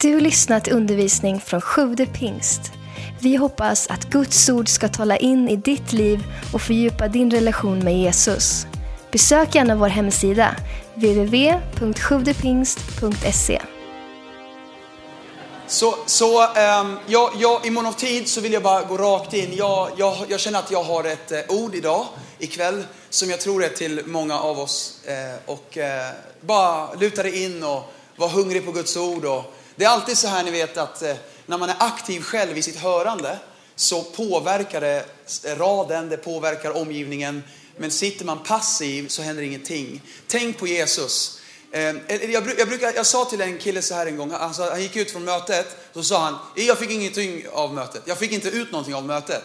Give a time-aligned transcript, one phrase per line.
[0.00, 2.60] Du lyssnat till undervisning från Sjude pingst.
[3.20, 7.78] Vi hoppas att Guds ord ska tala in i ditt liv och fördjupa din relation
[7.78, 8.66] med Jesus.
[9.12, 10.56] Besök gärna vår hemsida,
[10.94, 13.62] www.sjuvdepingst.se.
[15.66, 18.96] Så, så ehm, um, jag, jag, i mån av tid så vill jag bara gå
[18.96, 19.52] rakt in.
[19.56, 22.06] Jag, jag, jag känner att jag har ett uh, ord idag,
[22.38, 25.00] ikväll, som jag tror är till många av oss.
[25.08, 25.84] Uh, och uh,
[26.40, 29.24] bara luta dig in och var hungrig på Guds ord.
[29.24, 31.14] Och, det är alltid så här ni vet att eh,
[31.46, 33.38] när man är aktiv själv i sitt hörande
[33.74, 35.04] så påverkar det
[35.44, 37.42] raden, det påverkar omgivningen.
[37.76, 40.02] Men sitter man passiv så händer ingenting.
[40.26, 41.40] Tänk på Jesus.
[41.70, 44.82] Eh, jag, jag, brukar, jag sa till en kille så här en gång, alltså, han
[44.82, 48.02] gick ut från mötet, så sa han, jag fick ingenting av mötet.
[48.04, 49.44] Jag fick inte ut någonting av mötet.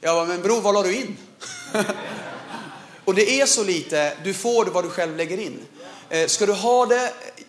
[0.00, 1.16] Jag bara, men bror vad la du in?
[3.04, 5.66] och det är så lite, du får vad du själv lägger in.
[6.10, 7.04] Eh, ska du ha det,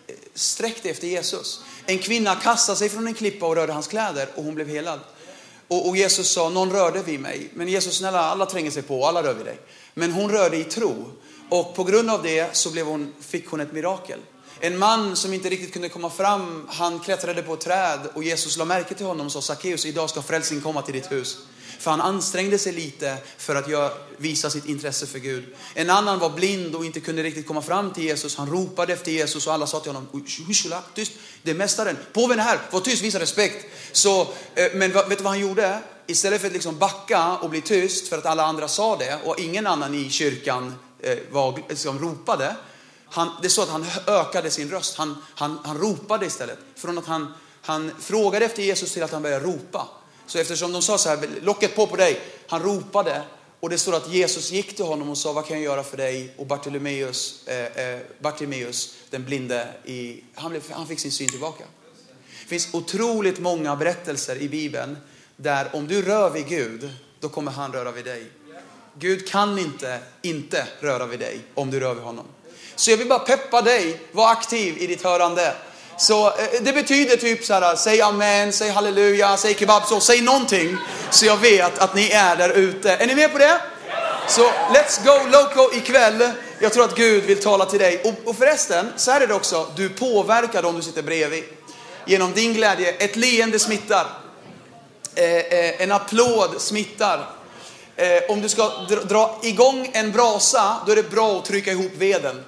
[0.06, 1.60] eh, sträck dig efter Jesus.
[1.86, 5.00] En kvinna kastade sig från en klippa och rörde hans kläder och hon blev helad.
[5.68, 7.50] Och, och Jesus sa, någon rörde vid mig.
[7.54, 9.58] Men Jesus snälla, alla tränger sig på, alla rör vid dig.
[9.94, 11.12] Men hon rörde i tro.
[11.48, 14.18] Och på grund av det så blev hon, fick hon ett mirakel.
[14.60, 18.56] En man som inte riktigt kunde komma fram, han klättrade på ett träd och Jesus
[18.56, 21.38] la märke till honom och sa Sackeus, idag ska frälsning komma till ditt hus.
[21.80, 25.44] För han ansträngde sig lite för att göra, visa sitt intresse för Gud.
[25.74, 28.36] En annan var blind och inte kunde riktigt komma fram till Jesus.
[28.36, 30.24] Han ropade efter Jesus och alla sa till honom,
[30.94, 33.66] tyst, det är mästaren, påven är här, var tyst, visa respekt.
[33.92, 34.20] Så,
[34.54, 35.78] eh, men vet du vad han gjorde?
[36.06, 39.38] Istället för att liksom backa och bli tyst för att alla andra sa det och
[39.38, 42.56] ingen annan i kyrkan eh, var, liksom, ropade.
[43.04, 44.96] Han, det är så att han ökade sin röst.
[44.96, 46.58] Han, han, han ropade istället.
[46.76, 49.88] Från att han, han frågade efter Jesus till att han började ropa.
[50.30, 52.20] Så eftersom de sa så här, locket på på dig.
[52.46, 53.22] Han ropade
[53.60, 55.96] och det står att Jesus gick till honom och sa, vad kan jag göra för
[55.96, 56.34] dig?
[56.36, 61.64] Och Bartolomeus, eh, eh, Bartimeus den blinde, i, han, blev, han fick sin syn tillbaka.
[62.42, 64.96] Det finns otroligt många berättelser i Bibeln
[65.36, 68.26] där om du rör vid Gud, då kommer han röra vid dig.
[68.98, 72.26] Gud kan inte inte röra vid dig om du rör vid honom.
[72.76, 75.56] Så jag vill bara peppa dig, var aktiv i ditt hörande.
[76.00, 80.20] Så eh, det betyder typ så här, säg amen, säg halleluja, säg kebab, så säg
[80.22, 80.76] någonting.
[81.10, 82.92] Så jag vet att ni är där ute.
[82.92, 83.60] Är ni med på det?
[84.28, 86.30] Så let's go loco ikväll.
[86.58, 88.02] Jag tror att Gud vill tala till dig.
[88.04, 91.44] Och, och förresten, så här är det också, du påverkar dem du sitter bredvid.
[92.06, 94.06] Genom din glädje, ett leende smittar.
[95.14, 97.30] Eh, eh, en applåd smittar.
[97.96, 101.72] Eh, om du ska dra, dra igång en brasa, då är det bra att trycka
[101.72, 102.44] ihop veden.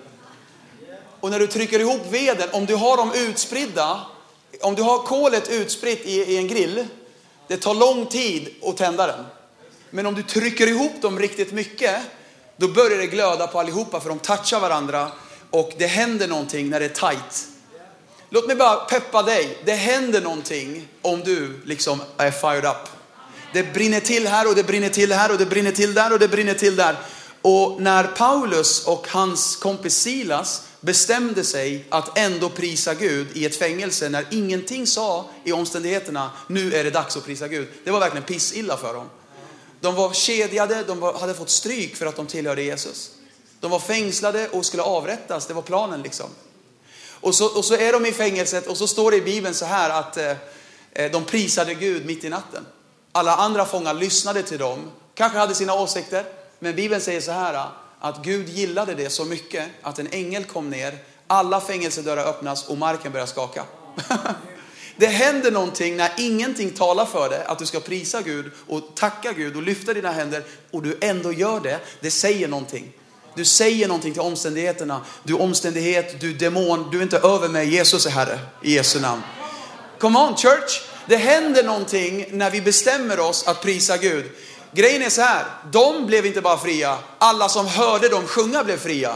[1.23, 4.01] Och när du trycker ihop veden, om du har dem utspridda,
[4.61, 6.87] om du har kolet utspritt i, i en grill,
[7.49, 9.25] det tar lång tid att tända den.
[9.91, 11.97] Men om du trycker ihop dem riktigt mycket,
[12.57, 15.11] då börjar det glöda på allihopa för de touchar varandra
[15.51, 17.47] och det händer någonting när det är tight.
[18.31, 19.59] Låt mig bara peppa dig.
[19.65, 22.89] Det händer någonting om du liksom är fired up.
[23.53, 26.19] Det brinner till här och det brinner till här och det brinner till där och
[26.19, 26.97] det brinner till där.
[27.43, 33.57] Och när Paulus och hans kompis Silas bestämde sig att ändå prisa Gud i ett
[33.57, 37.69] fängelse när ingenting sa i omständigheterna, nu är det dags att prisa Gud.
[37.85, 39.11] Det var verkligen pissilla för dem.
[39.81, 43.11] De var kedjade, de hade fått stryk för att de tillhörde Jesus.
[43.61, 46.27] De var fängslade och skulle avrättas, det var planen liksom.
[47.09, 49.65] Och så, och så är de i fängelset och så står det i Bibeln så
[49.65, 50.37] här att eh,
[50.93, 52.67] eh de prisade Gud mitt i natten.
[53.13, 56.25] Alla andra fångar lyssnade till dem, kanske hade sina åsikter,
[56.59, 57.69] men Bibeln säger så här
[58.05, 62.79] att Gud gillade det så mycket att en ängel kom ner, alla fängelsedörrar öppnas och
[62.79, 63.65] marken börjar skaka.
[64.97, 69.33] Det händer någonting när ingenting talar för det, att du ska prisa Gud och tacka
[69.33, 71.81] Gud och lyfta dina händer och du ändå gör det.
[72.01, 72.93] Det säger någonting.
[73.35, 75.01] Du säger någonting till omständigheterna.
[75.23, 77.69] Du omständighet, du demon, du är inte över mig.
[77.69, 79.23] Jesus är Herre i Jesu namn.
[79.99, 80.83] Come on church!
[81.07, 84.25] Det händer någonting när vi bestämmer oss att prisa Gud.
[84.75, 88.79] Grejen är så här, de blev inte bara fria, alla som hörde dem sjunga blev
[88.79, 89.15] fria.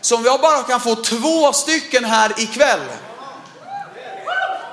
[0.00, 2.80] Så om jag bara kan få två stycken här ikväll.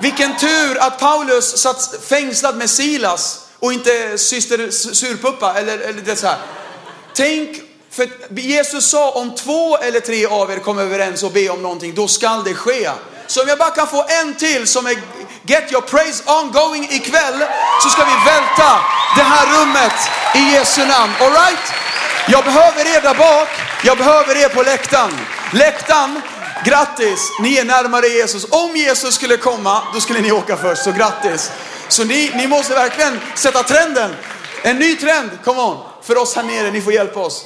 [0.01, 6.15] Vilken tur att Paulus satt fängslad med Silas och inte syster surpuppa eller, eller det
[6.15, 6.37] så här.
[7.13, 7.61] Tänk,
[7.91, 8.09] för
[8.39, 12.07] Jesus sa om två eller tre av er kommer överens och be om någonting, då
[12.07, 12.89] skall det ske.
[13.27, 14.97] Så om jag bara kan få en till som är
[15.47, 17.39] Get your praise ongoing ikväll
[17.83, 18.79] så ska vi välta
[19.15, 19.93] det här rummet
[20.35, 21.13] i Jesu namn.
[21.21, 21.73] All right?
[22.27, 23.49] Jag behöver er där bak.
[23.83, 25.11] Jag behöver er på läktaren.
[25.53, 26.21] Läktaren,
[26.65, 28.45] grattis, ni är närmare Jesus.
[28.49, 31.51] Om Jesus skulle komma, då skulle ni åka först, så grattis.
[31.87, 34.15] Så ni, ni måste verkligen sätta trenden.
[34.63, 35.77] En ny trend, come on.
[36.01, 37.45] För oss här nere, ni får hjälpa oss.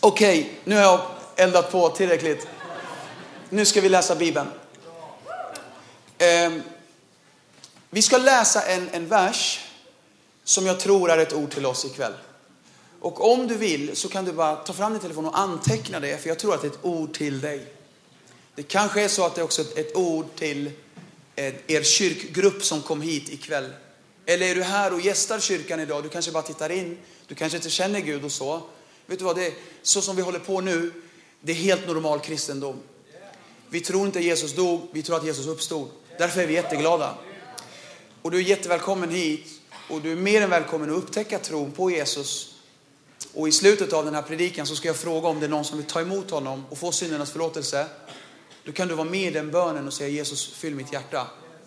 [0.00, 1.00] Okej, okay, nu har jag
[1.36, 2.46] eldat på tillräckligt.
[3.48, 4.48] Nu ska vi läsa Bibeln.
[6.46, 6.62] Um,
[7.94, 9.60] vi ska läsa en, en vers
[10.44, 12.12] som jag tror är ett ord till oss ikväll.
[13.00, 16.22] Och om du vill så kan du bara ta fram din telefon och anteckna det,
[16.22, 17.66] för jag tror att det är ett ord till dig.
[18.54, 20.70] Det kanske är så att det är också ett ord till
[21.36, 23.72] eh, er kyrkgrupp som kom hit ikväll.
[24.26, 26.02] Eller är du här och gästar kyrkan idag?
[26.02, 26.98] Du kanske bara tittar in.
[27.26, 28.62] Du kanske inte känner Gud och så.
[29.06, 29.52] Vet du vad, det är,
[29.82, 30.92] så som vi håller på nu,
[31.40, 32.76] det är helt normal kristendom.
[33.68, 35.88] Vi tror inte Jesus dog, vi tror att Jesus uppstod.
[36.18, 37.14] Därför är vi jätteglada.
[38.24, 39.46] Och du är jättevälkommen hit
[39.90, 42.54] och du är mer än välkommen att upptäcka tron på Jesus.
[43.34, 45.64] Och i slutet av den här predikan så ska jag fråga om det är någon
[45.64, 47.86] som vill ta emot honom och få syndernas förlåtelse.
[48.64, 51.26] Då kan du vara med i den bönen och säga Jesus fyll mitt hjärta.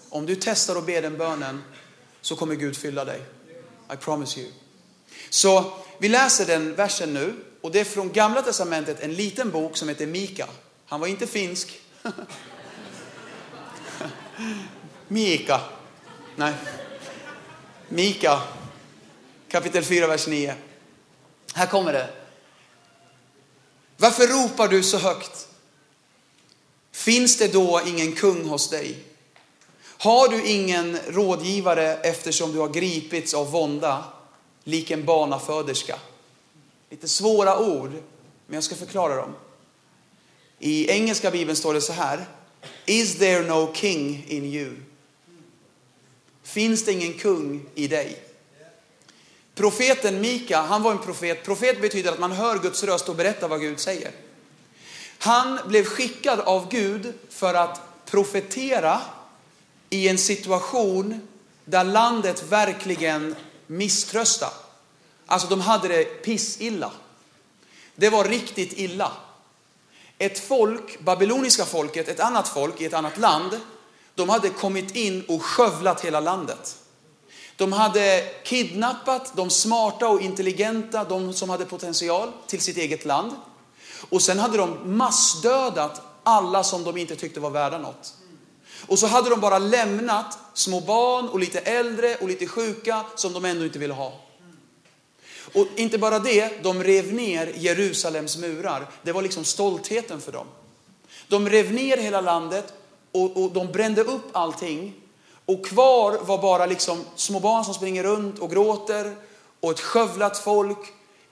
[0.10, 1.64] Om du testar och ber den bönen
[2.22, 3.22] så kommer Gud fylla dig.
[3.94, 4.52] I promise you.
[5.30, 9.78] Så vi läser den versen nu och det är från gamla testamentet en liten bok
[9.78, 10.48] som heter Mika.
[10.86, 11.80] Han var inte finsk.
[15.08, 15.62] Mika.
[16.40, 16.54] Nej.
[17.90, 18.42] Mika.
[19.48, 20.56] Kapitel 4, vers 9.
[21.54, 22.10] Här kommer det.
[23.98, 25.48] Varför ropar du så högt?
[26.92, 29.04] Finns det då ingen kung hos dig?
[29.84, 34.04] Har du ingen rådgivare eftersom du har gripits av vånda,
[34.64, 36.00] lik en barnaföderska?
[36.90, 37.92] Lite svåra ord,
[38.46, 39.36] men jag ska förklara dem.
[40.60, 42.26] I engelska bibeln står det så här.
[42.86, 44.76] Is there no king in you?
[46.48, 48.24] Finns det ingen kung i dig?
[49.56, 51.44] Profeten Mika, han var en profet.
[51.44, 54.12] Profet betyder att man hör Guds röst och berättar vad Gud säger.
[55.20, 59.02] Han blev skickad av Gud för att profetera
[59.90, 61.28] i en situation
[61.66, 63.36] där landet verkligen
[63.68, 64.52] misströstade.
[65.26, 66.92] Alltså de hade det pissilla.
[67.96, 69.12] Det var riktigt illa.
[70.18, 73.60] Ett folk, babyloniska folket, ett annat folk i ett annat land,
[74.18, 76.78] de hade kommit in och skövlat hela landet.
[77.56, 83.32] De hade kidnappat de smarta och intelligenta, de som hade potential, till sitt eget land.
[84.10, 88.14] Och sen hade de massdödat alla som de inte tyckte var värda något.
[88.88, 93.34] Och så hade de bara lämnat små barn och lite äldre och lite sjuka som
[93.34, 94.14] de ändå inte ville ha.
[95.54, 98.90] Och inte bara det, de rev ner Jerusalems murar.
[99.04, 100.48] Det var liksom stoltheten för dem.
[101.28, 102.74] De rev ner hela landet
[103.24, 104.94] och, och de brände upp allting.
[105.46, 109.16] Och kvar var bara liksom små barn som springer runt och gråter
[109.60, 110.78] och ett skövlat folk.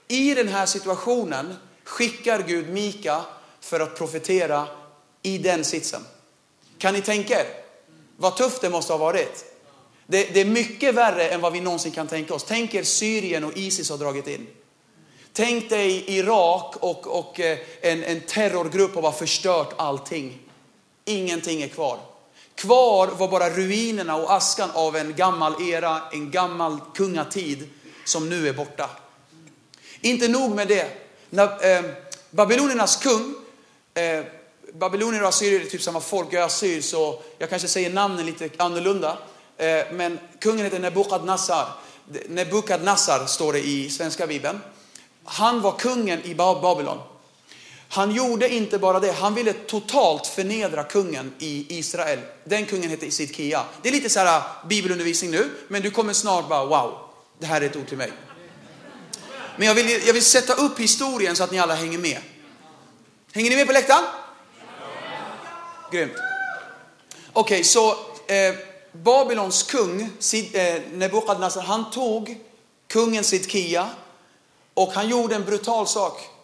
[0.08, 3.20] I den här situationen skickar Gud Mika
[3.60, 4.66] för att profetera
[5.22, 6.02] i den sitsen.
[6.78, 7.46] Kan ni tänka er
[8.16, 9.44] vad tufft det måste ha varit?
[10.06, 12.44] Det, det, är mycket värre än vad vi någonsin kan tänka oss.
[12.44, 14.46] Tänk er Syrien och Isis har dragit in.
[15.32, 20.45] Tänk dig Irak och, och eh, en, en terrorgrupp har bara förstört allting.
[21.08, 21.98] Ingenting är kvar.
[22.54, 27.68] Kvar var bara ruinerna och askan av en gammal era, en gammal kungatid
[28.04, 28.90] som nu är borta.
[30.00, 30.86] Inte nog med det.
[31.30, 31.84] När, eh,
[32.30, 33.34] Babyloniernas kung,
[33.94, 34.24] eh,
[34.72, 38.26] babylonier och assyrier är typ samma folk, jag är assyr så jag kanske säger namnen
[38.26, 39.18] lite annorlunda.
[39.56, 41.68] Eh, men kungen heter Nebukadnassar.
[42.28, 44.60] Nebukadnassar står det i svenska bibeln.
[45.24, 46.98] Han var kungen i Babylon.
[47.96, 52.18] Han gjorde inte bara det, han ville totalt förnedra kungen i Israel.
[52.44, 53.64] Den kungen hette Sidkia.
[53.82, 56.98] Det är lite så här äh, bibelundervisning nu, men du kommer snart bara wow,
[57.38, 58.12] det här är ett ord till mig.
[59.56, 62.18] Men jag vill, jag vill sätta upp historien så att ni alla hänger med.
[63.32, 64.04] Hänger ni med på läktaren?
[65.92, 66.12] Grymt.
[67.32, 67.90] Okej, okay, så
[68.26, 68.54] eh,
[68.92, 70.02] Babylons kung
[70.52, 72.38] eh, Nebukadnessar, han tog
[72.88, 73.90] kungen Sidkia
[74.74, 76.35] och han gjorde en brutal sak.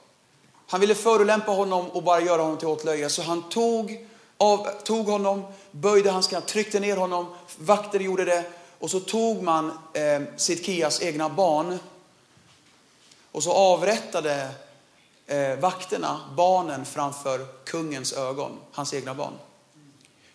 [0.73, 3.11] Han ville förolämpa honom och bara göra honom till åtlöje.
[3.11, 7.27] Så han tog, av, tog honom, böjde hans knä, tryckte ner honom,
[7.59, 8.45] vakter gjorde det.
[8.79, 11.79] Och så tog man eh, Sidkias egna barn
[13.33, 14.51] och så avrättade
[15.27, 19.33] eh, vakterna barnen framför kungens ögon, hans egna barn.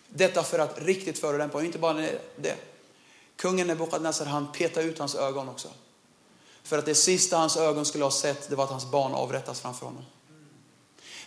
[0.08, 2.56] Detta för att riktigt förolämpa, och inte bara det.
[3.36, 5.68] Kungen Nebukadnessar han petade ut hans ögon också.
[6.64, 9.62] För att det sista hans ögon skulle ha sett, det var att hans barn avrättas
[9.62, 10.04] framför honom.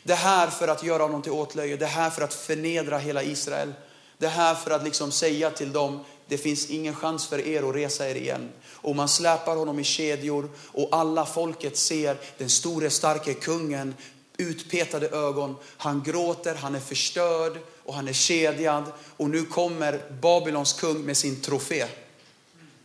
[0.02, 3.72] Det här för att göra honom till åtlöje, det här för att förnedra hela Israel.
[4.18, 7.74] Det här för att liksom säga till dem, det finns ingen chans för er att
[7.74, 8.48] resa er igen.
[8.72, 13.94] Och man släpar honom i kedjor och alla folket ser den store starke kungen,
[14.36, 15.56] utpetade ögon.
[15.76, 18.84] Han gråter, han är förstörd och han är kedjad.
[19.16, 21.86] Och nu kommer Babylons kung med sin trofé.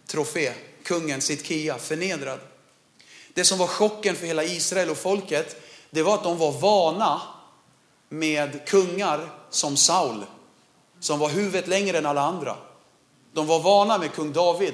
[0.07, 0.53] Trofé,
[0.83, 2.39] kungen Kia, förnedrad.
[3.33, 5.61] Det som var chocken för hela Israel och folket,
[5.91, 7.21] det var att de var vana
[8.09, 10.25] med kungar som Saul,
[10.99, 12.55] som var huvudet längre än alla andra.
[13.33, 14.73] De var vana med kung David,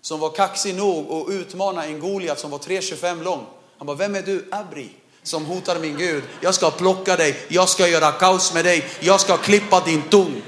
[0.00, 3.46] som var kaxig nog att utmana en Goliat som var 3,25 lång.
[3.78, 4.48] Han bara, vem är du?
[4.50, 4.90] Abri,
[5.22, 6.24] som hotar min Gud.
[6.40, 10.42] Jag ska plocka dig, jag ska göra kaos med dig, jag ska klippa din tung.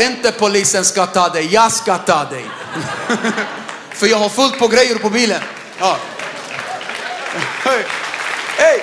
[0.00, 2.44] Inte polisen ska ta dig, jag ska ta dig.
[3.90, 5.42] För jag har fullt på grejer på bilen.
[5.80, 5.96] Ja.
[8.56, 8.82] Hej!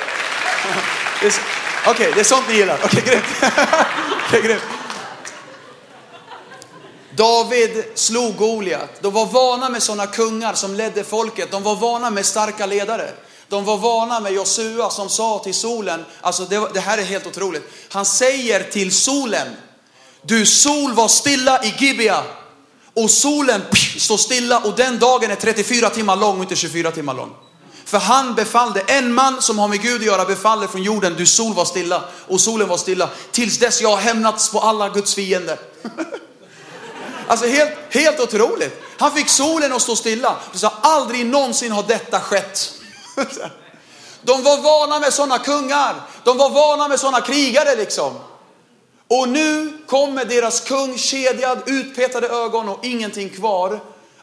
[1.21, 1.31] Hey.
[1.85, 2.79] Okej, okay, det är sånt ni gillar.
[2.83, 3.25] Okej, okay, grymt.
[4.27, 4.63] okay, grymt.
[7.15, 9.01] David slog Goliat.
[9.01, 11.51] De var vana med sådana kungar som ledde folket.
[11.51, 13.11] De var vana med starka ledare.
[13.51, 17.27] De var vana med Josua som sa till solen, alltså det, det här är helt
[17.27, 17.63] otroligt.
[17.89, 19.47] Han säger till solen,
[20.21, 22.23] du sol var stilla i Gibea
[22.93, 23.61] och solen
[23.97, 27.31] står stilla och den dagen är 34 timmar lång och inte 24 timmar lång.
[27.91, 31.25] För han befallde, en man som har med Gud att göra befaller från jorden, du
[31.25, 35.15] sol var stilla och solen var stilla tills dess jag har hämnats på alla Guds
[35.15, 35.59] fiender.
[37.27, 38.81] Alltså helt, helt otroligt.
[38.97, 40.35] Han fick solen att stå stilla.
[40.53, 42.73] Så aldrig någonsin har detta skett.
[44.21, 45.95] De var vana med sådana kungar.
[46.23, 48.13] De var vana med sådana krigare liksom.
[49.07, 53.79] Och nu kommer deras kung kedjad, utpetade ögon och ingenting kvar.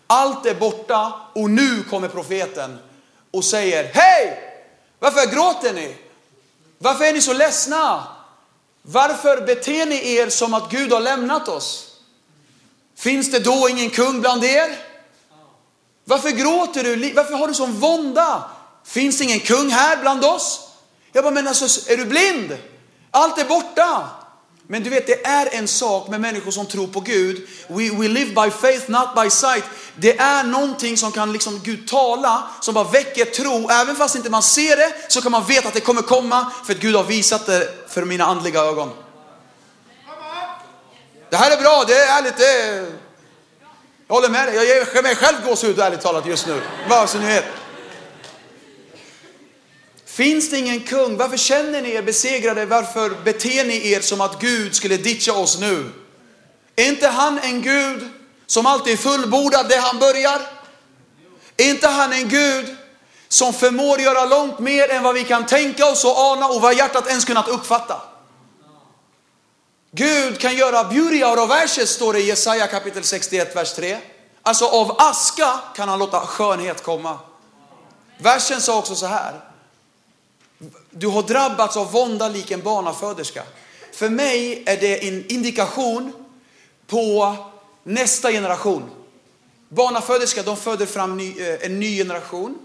[0.07, 2.79] Allt är borta och nu kommer profeten
[3.31, 4.45] och säger Hej!
[4.99, 5.97] Varför gråter ni?
[6.79, 8.07] Varför är ni så ledsna?
[8.83, 11.85] Varför beter ni er som att Gud har lämnat oss?
[12.97, 14.79] Finns det då ingen kung bland er?
[16.05, 17.13] Varför gråter du?
[17.13, 18.45] Varför har du sån vånda?
[18.85, 20.69] Finns det ingen kung här bland oss?
[21.13, 22.57] Jag bara, men alltså, är du blind?
[23.11, 24.09] Allt är borta.
[24.71, 27.49] Men du vet, det är en sak med människor som tror på Gud.
[27.69, 29.65] We, we live by faith, not by sight.
[29.95, 33.71] Det är någonting som kan liksom Gud tala, som bara väcker tro.
[33.71, 36.73] Även fast inte man ser det, så kan man veta att det kommer komma, för
[36.73, 38.91] att Gud har visat det för mina andliga ögon.
[41.31, 42.93] Det här är bra, det är ärligt, det är...
[44.09, 46.61] Jag håller med dig, jag ger mig själv gåshud ärligt talat just nu.
[46.89, 47.45] Bara så ni vet.
[50.19, 51.17] Finns det ingen kung?
[51.17, 52.67] Varför känner ni er besegrade?
[52.67, 55.91] Varför beter ni er som att Gud skulle ditcha oss nu?
[56.77, 58.09] Är inte han en Gud
[58.47, 60.41] som alltid fullbordar det han börjar?
[61.57, 62.77] Är inte han en Gud
[63.29, 66.77] som förmår göra långt mer än vad vi kan tänka oss och ana och vad
[66.77, 68.03] hjärtat ens kunnat uppfatta?
[69.91, 73.99] Gud kan göra beauty out of ashes, står det i Jesaja kapitel 61, vers 3.
[74.43, 77.19] Alltså av aska kan han låta skönhet komma.
[78.19, 79.48] Versen sa också så här.
[80.91, 83.43] Du har drabbats av vånda lik en barnaföderska.
[83.93, 86.13] För mig är det en indikation
[86.87, 87.37] på
[87.85, 88.91] nästa generation.
[89.69, 92.59] Barnaföderska, de föder fram ny, eh, en ny generation.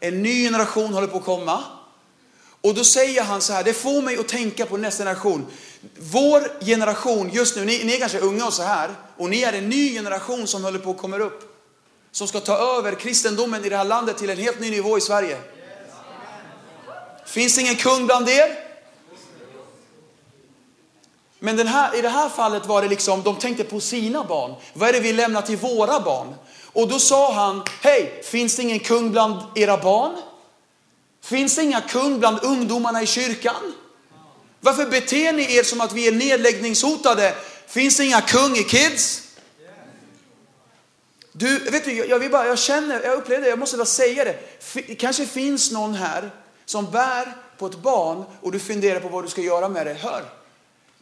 [0.00, 1.64] En ny generation håller på att komma.
[2.60, 5.46] Och då säger han så här, det får mig att tänka på nästa generation.
[5.98, 9.52] Vår generation just nu, ni, ni är kanske unga och så här, och ni är
[9.52, 11.64] en ny generation som håller på att komma upp.
[12.12, 15.00] Som ska ta över kristendomen i det här landet till en helt ny nivå i
[15.00, 15.38] Sverige.
[17.32, 18.58] Finns ingen kung bland er?
[21.38, 24.54] Men den här, i det här fallet var det liksom, de tänkte på sina barn.
[24.72, 26.34] Vad är det vi lämnar till våra barn?
[26.72, 30.16] Och då sa han, hej, finns det ingen kung bland era barn?
[31.24, 33.74] Finns det inga kung bland ungdomarna i kyrkan?
[34.60, 37.34] Varför beter ni er som att vi är nedläggningshotade?
[37.66, 39.22] Finns det inga kung i kids?
[41.32, 44.24] Du, vet du, jag, vill bara, jag känner, jag upplever det, jag måste bara säga
[44.24, 44.38] det.
[44.86, 46.30] Det kanske finns någon här
[46.64, 49.94] som bär på ett barn och du funderar på vad du ska göra med det.
[49.94, 50.24] Hör,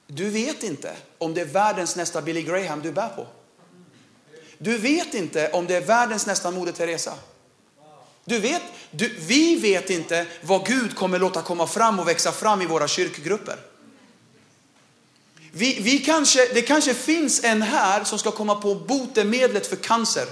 [0.07, 3.26] du vet inte om det är världens nästa Billy Graham du bär på.
[4.59, 7.14] Du vet inte om det är världens nästa Moder Teresa.
[8.25, 12.62] Du vet, du, vi vet inte vad Gud kommer låta komma fram och växa fram
[12.62, 13.57] i våra kyrkgrupper.
[15.52, 20.26] Vi, vi kanske, det kanske finns en här som ska komma på botemedlet för cancer.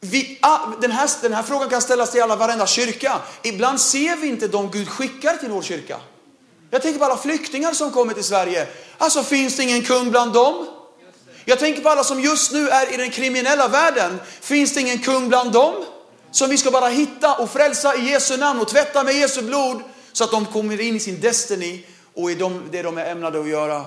[0.00, 3.20] Vi, ah, den, här, den här frågan kan ställas till alla varenda kyrka.
[3.42, 6.00] Ibland ser vi inte de Gud skickar till vår kyrka.
[6.70, 8.66] Jag tänker på alla flyktingar som kommer till Sverige.
[8.98, 10.66] Alltså finns det ingen kung bland dem?
[11.44, 14.20] Jag tänker på alla som just nu är i den kriminella världen.
[14.40, 15.74] Finns det ingen kung bland dem?
[16.30, 19.82] Som vi ska bara hitta och frälsa i Jesu namn och tvätta med Jesu blod
[20.12, 22.34] så att de kommer in i sin destiny och i
[22.70, 23.84] det de är ämnade att göra.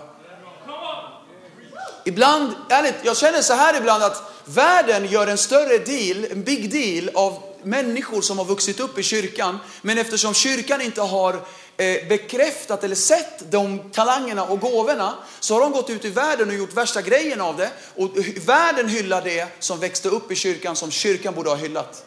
[2.05, 6.71] Ibland, ärligt, jag känner så här ibland att världen gör en större deal, en big
[6.71, 9.59] deal av människor som har vuxit upp i kyrkan.
[9.81, 11.33] Men eftersom kyrkan inte har
[11.77, 16.49] eh, bekräftat eller sett de talangerna och gåvorna så har de gått ut i världen
[16.49, 17.71] och gjort värsta grejen av det.
[17.95, 18.09] Och
[18.45, 22.05] världen hyllar det som växte upp i kyrkan som kyrkan borde ha hyllat.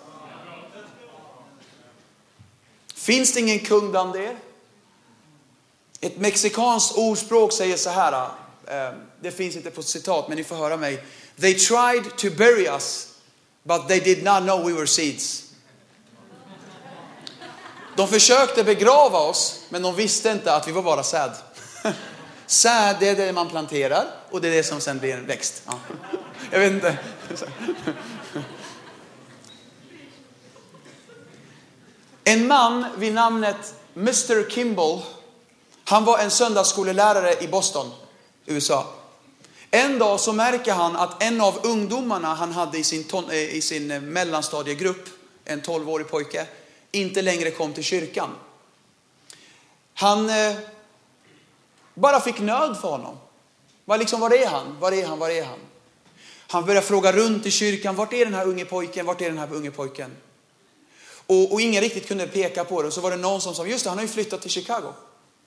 [2.94, 4.36] Finns det ingen kung bland er?
[6.00, 8.28] Ett mexikanskt ordspråk säger så här.
[8.66, 11.04] Eh, det finns inte på citat, men ni får höra mig.
[11.40, 13.08] They tried to bury us,
[13.62, 15.44] but they did not know we were seeds.
[17.96, 21.30] De försökte begrava oss, men de visste inte att vi var bara säd.
[22.46, 25.62] Säd, det är det man planterar och det är det som sen blir en växt.
[25.66, 25.78] Ja.
[26.50, 26.98] Jag vet inte.
[32.24, 35.02] En man vid namnet Mr Kimball,
[35.84, 37.90] han var en söndagsskolelärare i Boston,
[38.46, 38.86] USA.
[39.74, 43.54] En dag så märker han att en av ungdomarna han hade i sin, ton, eh,
[43.54, 45.08] i sin eh, mellanstadiegrupp,
[45.44, 46.46] en 12-årig pojke,
[46.90, 48.30] inte längre kom till kyrkan.
[49.94, 50.56] Han eh,
[51.94, 53.18] bara fick nöd för honom.
[53.84, 54.80] Var, liksom, var är han?
[54.80, 55.18] Var är han?
[55.18, 55.58] Var är han?
[56.46, 57.96] Han började fråga runt i kyrkan.
[57.96, 59.06] Vart är den här unge pojken?
[59.06, 60.16] Vart är den här unge pojken?
[61.26, 62.88] Och, och ingen riktigt kunde peka på det.
[62.88, 64.92] Och så var det någon som sa, just det, han har ju flyttat till Chicago.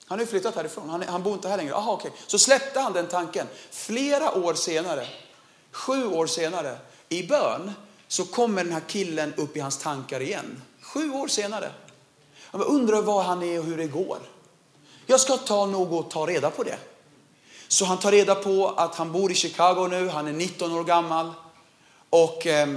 [0.08, 0.88] Han har ju flyttat härifrån.
[0.88, 1.74] Han, han bor inte här längre.
[1.74, 2.10] Aha, okay.
[2.26, 3.46] Så släppte han den tanken.
[3.70, 5.08] Flera år senare,
[5.72, 7.72] sju år senare, i bön,
[8.08, 10.62] så kommer den här killen upp i hans tankar igen.
[10.82, 11.70] Sju år senare.
[12.52, 14.18] Jag undrar var han är och hur det går.
[15.06, 16.78] Jag ska ta nog och ta reda på det.
[17.68, 20.84] Så han tar reda på att han bor i Chicago nu, han är 19 år
[20.84, 21.32] gammal.
[22.10, 22.68] Och eh,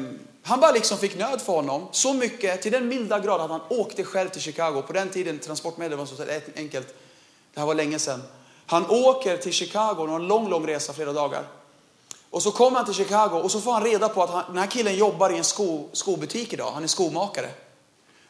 [0.44, 1.88] han bara liksom fick nöd för honom.
[1.92, 4.82] Så mycket, till den milda grad att han åkte själv till Chicago.
[4.88, 6.24] På den tiden transportmedel var så
[6.56, 6.96] enkelt.
[7.54, 8.24] Det här var länge sedan.
[8.66, 11.48] Han åker till Chicago, en lång, lång resa, flera dagar.
[12.30, 14.58] Och så kommer han till Chicago och så får han reda på att han, den
[14.58, 16.72] här killen jobbar i en sko, skobutik idag.
[16.72, 17.50] Han är skomakare.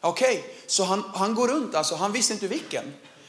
[0.00, 2.84] Okej, okay, så han, han går runt, alltså han visste inte vilken.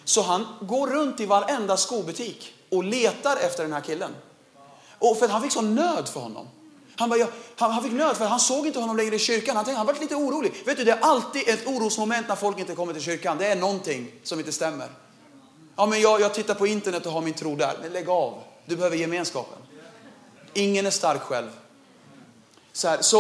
[0.06, 4.16] Så han går runt i varenda skobutik och letar efter den här killen.
[5.00, 6.48] Och för att han fick sån nöd för honom.
[6.96, 9.56] Han, bara, ja, han, han, fick nöd för han såg inte honom längre i kyrkan.
[9.56, 10.54] Han, tänkte, han var lite orolig.
[10.66, 13.38] Vet du, det är alltid ett orosmoment när folk inte kommer till kyrkan.
[13.38, 14.90] Det är någonting som inte stämmer.
[15.76, 17.78] Ja, men jag, jag tittar på internet och har min tro där.
[17.82, 18.44] Men lägg av.
[18.66, 19.58] Du behöver gemenskapen.
[20.54, 21.50] Ingen är stark själv.
[22.72, 23.20] Så, här, så,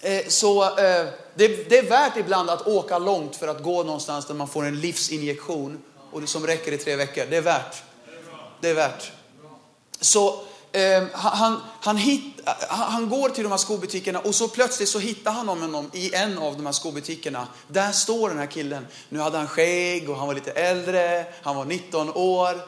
[0.00, 4.26] eh, så eh, det, det, är värt ibland att åka långt för att gå någonstans
[4.26, 7.26] där man får en livsinjektion och det som räcker i tre veckor.
[7.30, 7.82] Det är värt.
[8.60, 9.12] Det är värt.
[10.00, 10.40] Så
[10.76, 12.22] Ehm, han, han, hit,
[12.68, 16.38] han går till de här skobutikerna och så plötsligt så hittar han honom i en
[16.38, 17.48] av de här skobutikerna.
[17.68, 18.86] Där står den här killen.
[19.08, 21.26] Nu hade han skägg och han var lite äldre.
[21.42, 22.60] Han var 19 år.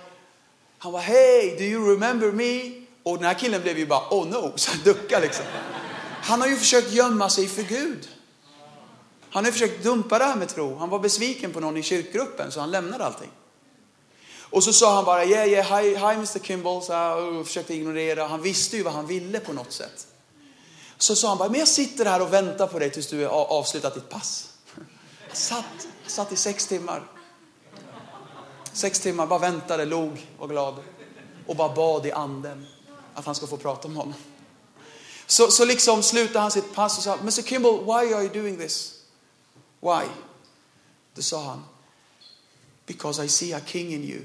[0.78, 2.84] Han var hej, do you remember me?
[3.02, 5.44] Och den här killen blev ju bara oh no, så han duckade liksom.
[6.22, 8.08] Han har ju försökt gömma sig för Gud.
[9.30, 10.76] Han har ju försökt dumpa det här med tro.
[10.76, 13.30] Han var besviken på någon i kyrkgruppen så han lämnade allting.
[14.50, 17.74] Och så sa han bara yeah, yeah, hi, hi Mr Kimball, så här, och försökte
[17.74, 18.26] ignorera.
[18.26, 20.06] Han visste ju vad han ville på något sätt.
[20.98, 23.44] Så sa han bara, men jag sitter här och väntar på dig tills du har
[23.44, 24.48] avslutat ditt pass.
[25.28, 27.02] Jag satt, satt i sex timmar.
[28.72, 30.74] Sex timmar, bara väntade, log, var glad.
[31.46, 32.66] Och bara bad i anden
[33.14, 34.14] att han ska få prata med honom.
[35.26, 38.58] Så, så liksom slutade han sitt pass och sa, Mr Kimball, why are you doing
[38.58, 38.94] this?
[39.80, 40.08] Why?
[41.14, 41.64] Då sa han,
[42.86, 44.20] because I see a king in you.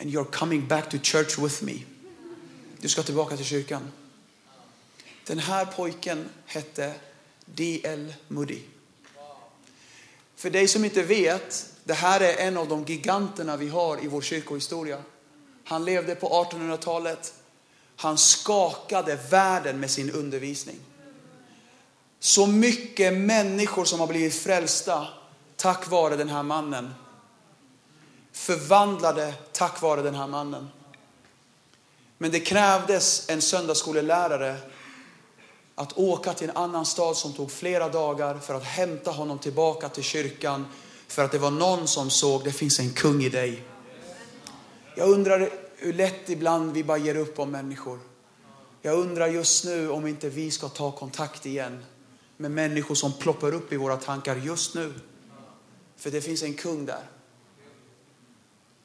[0.00, 1.74] And you're coming back to church with me.
[2.78, 3.92] Du ska tillbaka till kyrkan.
[5.26, 6.94] Den här pojken hette
[7.44, 8.14] D.L.
[8.28, 8.60] Moody.
[10.36, 14.08] För dig som inte vet, det här är en av de giganterna vi har i
[14.08, 15.02] vår kyrkohistoria.
[15.64, 17.34] Han levde på 1800-talet.
[17.96, 20.76] Han skakade världen med sin undervisning.
[22.18, 25.08] Så mycket människor som har blivit frälsta
[25.56, 26.94] tack vare den här mannen.
[28.32, 30.68] Förvandlade tack vare den här mannen.
[32.18, 34.56] Men det krävdes en söndagsskolelärare
[35.74, 39.88] att åka till en annan stad som tog flera dagar för att hämta honom tillbaka
[39.88, 40.66] till kyrkan.
[41.08, 43.64] För att det var någon som såg, det finns en kung i dig.
[44.96, 47.98] Jag undrar hur lätt ibland vi bara ger upp om människor.
[48.82, 51.84] Jag undrar just nu om inte vi ska ta kontakt igen
[52.36, 54.94] med människor som ploppar upp i våra tankar just nu.
[55.96, 57.02] För det finns en kung där.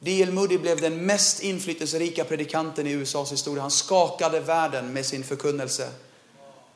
[0.06, 0.32] D.L.
[0.32, 3.62] Moody blev den mest inflytelserika predikanten i USAs historia.
[3.62, 5.92] Han skakade världen med sin förkunnelse.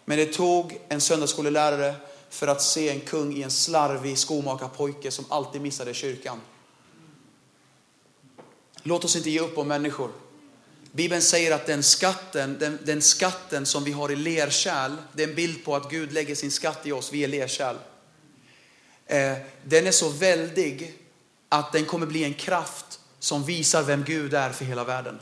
[0.06, 1.96] Men det tog en söndagsskolelärare
[2.30, 6.42] för att se en kung i en slarvig skomakarpojke som alltid missade kyrkan.
[8.84, 10.12] Låt oss inte ge upp om människor.
[10.92, 15.28] Bibeln säger att den skatten, den, den skatten som vi har i lerkärl, det är
[15.28, 17.76] en bild på att Gud lägger sin skatt i oss, vi är lerkärl.
[19.06, 20.94] Eh, den är så väldig
[21.50, 22.89] att den kommer bli en kraft
[23.20, 25.20] som visar vem Gud är för hela världen.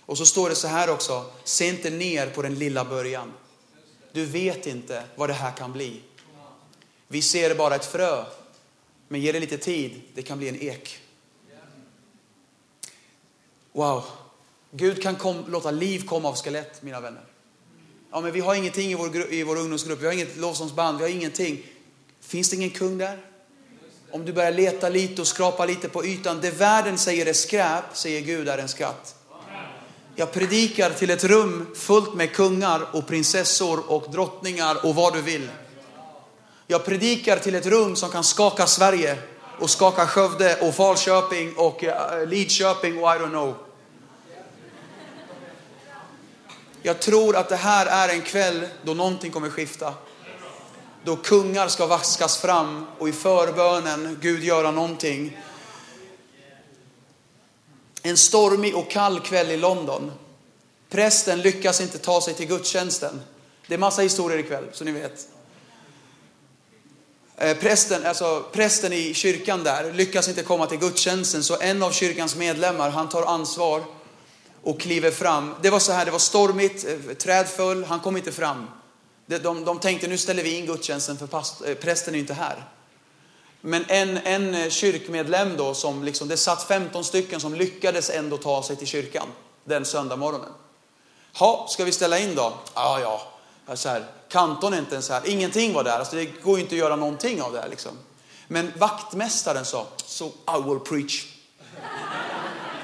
[0.00, 3.32] Och så står det så här också, se inte ner på den lilla början.
[4.12, 6.00] Du vet inte vad det här kan bli.
[7.08, 8.24] Vi ser bara ett frö,
[9.08, 10.98] men ge det lite tid, det kan bli en ek.
[13.72, 14.04] Wow.
[14.70, 17.24] Gud kan kom, låta liv komma av skelett, mina vänner.
[18.10, 21.04] Ja, men vi har ingenting i vår, i vår ungdomsgrupp, vi har inget lovsångsband, vi
[21.04, 21.66] har ingenting.
[22.20, 23.27] Finns det ingen kung där?
[24.10, 26.40] Om du börjar leta lite och skrapa lite på ytan.
[26.40, 29.14] Det världen säger är skräp, säger Gud är en skatt.
[30.14, 35.22] Jag predikar till ett rum fullt med kungar och prinsessor och drottningar och vad du
[35.22, 35.48] vill.
[36.66, 39.18] Jag predikar till ett rum som kan skaka Sverige
[39.58, 43.54] och skaka Skövde och Falköping och eh, Lidköping och I don't know.
[46.82, 49.94] Jag tror att det här är en kväll då någonting kommer skifta.
[51.08, 55.38] Då kungar ska vaskas fram och i förbönen Gud göra någonting.
[58.02, 60.12] En stormig och kall kväll i London.
[60.90, 63.20] Prästen lyckas inte ta sig till gudstjänsten.
[63.66, 65.28] Det är massa historier ikväll, så ni vet.
[67.36, 71.90] Eh, prästen, alltså, prästen i kyrkan där lyckas inte komma till gudstjänsten, så en av
[71.90, 73.84] kyrkans medlemmar, han tar ansvar
[74.62, 75.54] och kliver fram.
[75.62, 78.66] Det var så här, det var stormigt, eh, träd föll, han kom inte fram.
[79.28, 82.34] De, de, de tänkte nu ställer vi in gudstjänsten för past, eh, prästen är inte
[82.34, 82.64] här.
[83.60, 88.36] Men en, en eh, kyrkmedlem då, som liksom, det satt 15 stycken som lyckades ändå
[88.36, 89.26] ta sig till kyrkan
[89.64, 90.50] den söndag morgonen.
[91.40, 92.52] Ja, ska vi ställa in då?
[92.74, 93.22] Ja, ja.
[93.76, 95.22] Så här, kantorn är inte ens här.
[95.28, 95.98] Ingenting var där.
[95.98, 97.68] Alltså, det går ju inte att göra någonting av det här.
[97.68, 97.92] Liksom.
[98.48, 101.26] Men vaktmästaren sa, so I will preach.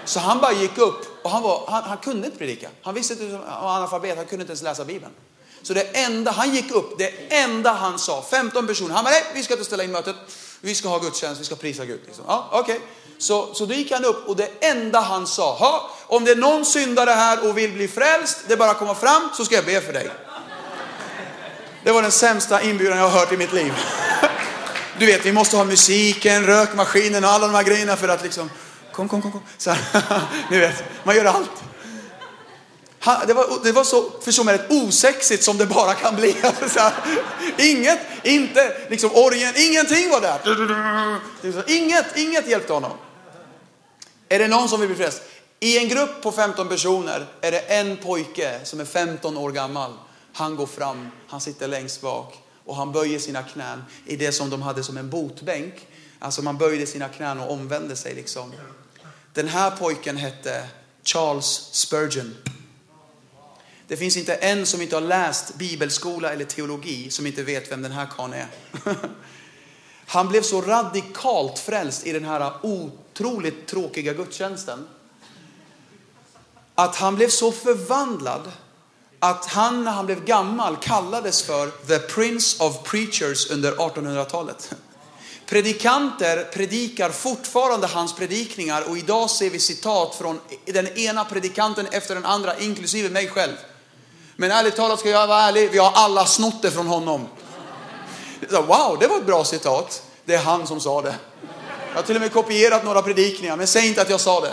[0.04, 2.68] Så han bara gick upp och han, var, han, han kunde inte predika.
[2.82, 5.12] Han visste inte, han var analfabet, han kunde inte ens läsa Bibeln.
[5.64, 9.24] Så det enda, han gick upp, det enda han sa, 15 personer, han bara nej,
[9.34, 10.16] vi ska inte ställa in mötet,
[10.60, 12.00] vi ska ha gudstjänst, vi ska prisa Gud.
[12.06, 12.24] Liksom.
[12.28, 12.78] Ja, okay.
[13.18, 16.36] så, så då gick han upp och det enda han sa, ha, om det är
[16.36, 19.54] någon syndare här och vill bli frälst, det är bara att komma fram så ska
[19.54, 20.10] jag be för dig.
[21.84, 23.72] Det var den sämsta inbjudan jag har hört i mitt liv.
[24.98, 28.50] Du vet, vi måste ha musiken, rökmaskinen och alla de här grejerna för att liksom,
[28.92, 29.42] kom, kom, kom, kom.
[29.58, 31.50] Så här, ni vet, man gör allt.
[33.04, 36.32] Det var, det var så, förstå mig rätt, osexigt som det bara kan bli.
[36.68, 36.92] Så här,
[37.58, 41.70] inget, inte liksom orgen, ingenting var där.
[41.70, 42.92] Inget, inget hjälpte honom.
[44.28, 45.22] Är det någon som vill bli frälst?
[45.60, 49.92] I en grupp på 15 personer är det en pojke som är 15 år gammal.
[50.32, 54.50] Han går fram, han sitter längst bak och han böjer sina knän i det som
[54.50, 55.74] de hade som en botbänk.
[56.18, 58.52] Alltså man böjde sina knän och omvände sig liksom.
[59.32, 60.68] Den här pojken hette
[61.04, 62.34] Charles Spurgeon.
[63.88, 67.82] Det finns inte en som inte har läst bibelskola eller teologi som inte vet vem
[67.82, 68.48] den här karln är.
[70.06, 74.86] Han blev så radikalt frälst i den här otroligt tråkiga gudstjänsten
[76.74, 78.52] att han blev så förvandlad
[79.18, 84.74] att han när han blev gammal kallades för the prince of preachers under 1800-talet.
[85.46, 92.14] Predikanter predikar fortfarande hans predikningar och idag ser vi citat från den ena predikanten efter
[92.14, 93.52] den andra, inklusive mig själv.
[94.36, 97.28] Men ärligt talat ska jag vara ärlig, vi har alla snott det från honom.
[98.50, 100.02] Wow, det var ett bra citat.
[100.24, 101.14] Det är han som sa det.
[101.88, 104.52] Jag har till och med kopierat några predikningar, men säg inte att jag sa det.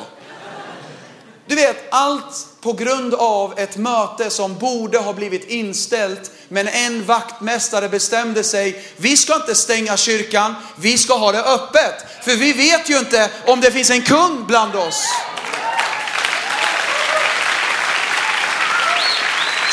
[1.46, 6.32] Du vet, allt på grund av ett möte som borde ha blivit inställt.
[6.48, 12.06] Men en vaktmästare bestämde sig, vi ska inte stänga kyrkan, vi ska ha det öppet.
[12.22, 15.04] För vi vet ju inte om det finns en kung bland oss.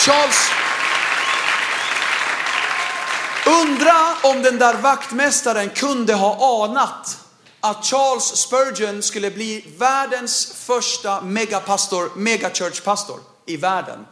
[0.08, 0.50] Charles,
[3.46, 7.18] undra om den där vaktmästaren kunde ha anat
[7.60, 14.06] att Charles Spurgeon skulle bli världens första megapastor, megachurchpastor i världen.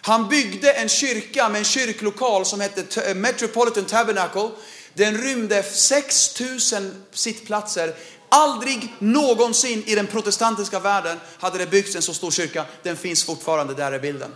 [0.00, 4.50] Han byggde en kyrka med en kyrklokal som hette eh, Metropolitan Tabernacle.
[4.94, 7.94] Den rymde 6000 sittplatser.
[8.28, 12.64] Aldrig någonsin i den protestantiska världen hade det byggts en så stor kyrka.
[12.82, 14.34] Den finns fortfarande, där är bilden.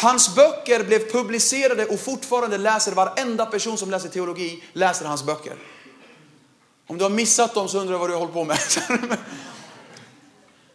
[0.00, 5.56] Hans böcker blev publicerade och fortfarande läser varenda person som läser teologi, läser hans böcker.
[6.86, 8.58] Om du har missat dem så undrar jag vad du håller på med.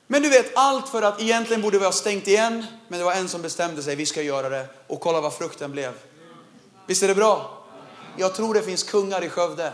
[0.07, 3.13] Men du vet, allt för att egentligen borde vi ha stängt igen, men det var
[3.13, 4.67] en som bestämde sig, vi ska göra det.
[4.87, 5.93] Och kolla vad frukten blev.
[6.87, 7.63] Visst är det bra?
[8.17, 9.73] Jag tror det finns kungar i Skövde.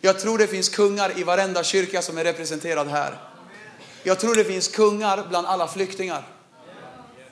[0.00, 3.18] Jag tror det finns kungar i varenda kyrka som är representerad här.
[4.02, 6.33] Jag tror det finns kungar bland alla flyktingar.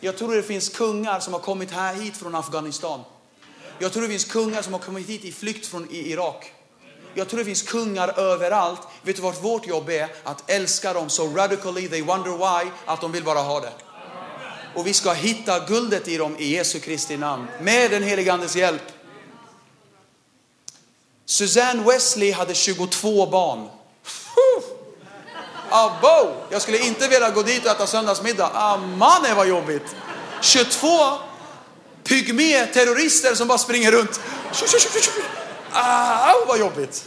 [0.05, 3.01] Jag tror det finns kungar som har kommit här hit från Afghanistan.
[3.79, 6.53] Jag tror det finns kungar som har kommit hit i flykt från Irak.
[7.15, 8.81] Jag tror det finns kungar överallt.
[9.03, 10.09] Vet du vad vårt jobb är?
[10.25, 13.73] Att älska dem så radically they wonder why, att de vill bara ha det.
[14.75, 17.47] Och vi ska hitta guldet i dem i Jesu Kristi namn.
[17.61, 18.83] Med den helige Andes hjälp.
[21.25, 23.69] Suzanne Wesley hade 22 barn.
[25.73, 26.35] Abo!
[26.51, 28.51] Jag skulle inte vilja gå dit och äta söndagsmiddag.
[28.55, 29.97] Ah, mannen vad jobbigt.
[30.41, 30.89] 22
[32.05, 34.21] pygmé-terrorister som bara springer runt.
[35.73, 37.05] Ah, vad jobbigt.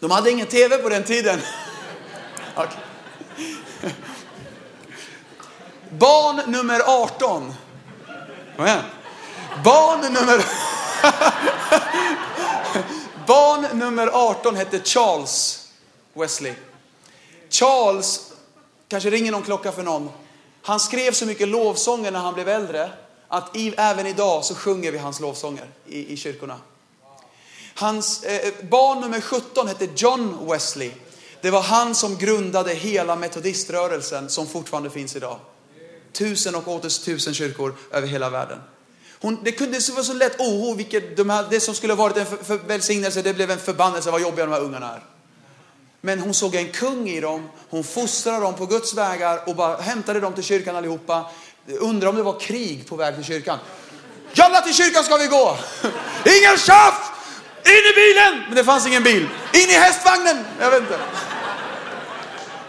[0.00, 1.40] De hade ingen tv på den tiden.
[2.56, 2.80] Okay.
[5.90, 7.54] Barn nummer 18.
[9.64, 10.40] Barn nummer...
[13.26, 15.59] Barn nummer 18 hette Charles
[16.14, 16.54] Wesley.
[17.50, 18.32] Charles,
[18.88, 20.10] kanske ringer någon klocka för någon.
[20.62, 22.90] Han skrev så mycket lovsånger när han blev äldre
[23.28, 26.60] att i, även idag så sjunger vi hans lovsånger i, i kyrkorna.
[27.74, 30.90] Hans eh, barn nummer 17 hette John Wesley.
[31.40, 35.38] Det var han som grundade hela metodiströrelsen som fortfarande finns idag.
[36.12, 38.58] Tusen och åter tusen kyrkor över hela världen.
[39.20, 42.26] Hon, det kunde vara så lätt, oh, vilket, de här, det som skulle varit en
[42.26, 45.02] för, för välsignelse, det blev en förbannelse, vad jobbiga de här ungarna är.
[46.00, 49.76] Men hon såg en kung i dem, hon fostrade dem på Guds vägar och bara
[49.76, 51.30] hämtade dem till kyrkan allihopa.
[51.66, 53.58] Undrar om det var krig på väg till kyrkan.
[54.32, 55.56] Jalla till kyrkan ska vi gå!
[56.24, 57.10] Ingen tjafs!
[57.64, 58.44] In i bilen!
[58.46, 59.28] Men det fanns ingen bil.
[59.52, 60.44] In i hästvagnen!
[60.60, 60.98] Jag vet inte.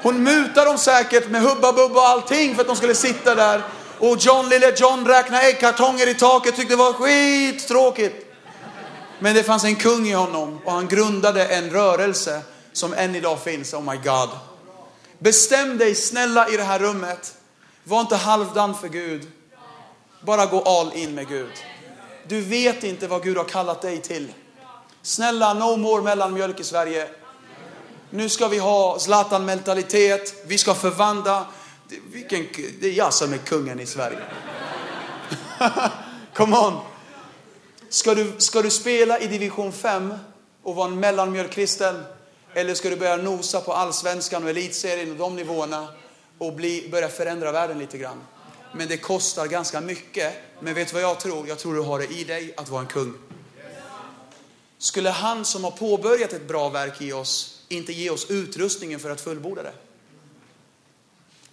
[0.01, 3.61] Hon mutade dem säkert med Hubba Bubba och allting för att de skulle sitta där.
[3.99, 8.25] Och John, lille John räknade äggkartonger i taket, tyckte det var skittråkigt.
[9.19, 12.41] Men det fanns en kung i honom och han grundade en rörelse
[12.73, 13.73] som än idag finns.
[13.73, 14.29] Oh my God.
[15.19, 17.35] Bestäm dig snälla i det här rummet.
[17.83, 19.31] Var inte halvdan för Gud.
[20.21, 21.51] Bara gå all in med Gud.
[22.27, 24.33] Du vet inte vad Gud har kallat dig till.
[25.01, 27.09] Snälla, no more mellanmjölk i Sverige.
[28.09, 30.33] Nu ska vi ha Zlatan-mentalitet.
[30.45, 31.45] Vi ska förvandla.
[32.11, 32.47] Vilken,
[32.79, 34.19] det är jag som är kungen i Sverige.
[36.33, 36.79] Come on.
[37.89, 40.13] Ska du, ska du spela i division 5
[40.63, 42.03] och vara en mellanmjölkkristen?
[42.53, 45.87] Eller ska du börja nosa på allsvenskan och elitserien och de nivåerna
[46.37, 48.21] och bli, börja förändra världen lite grann?
[48.73, 50.33] Men det kostar ganska mycket.
[50.59, 51.47] Men vet du vad jag tror?
[51.47, 53.13] Jag tror du har det i dig att vara en kung.
[54.77, 59.09] Skulle han som har påbörjat ett bra verk i oss inte ge oss utrustningen för
[59.09, 59.73] att fullborda det?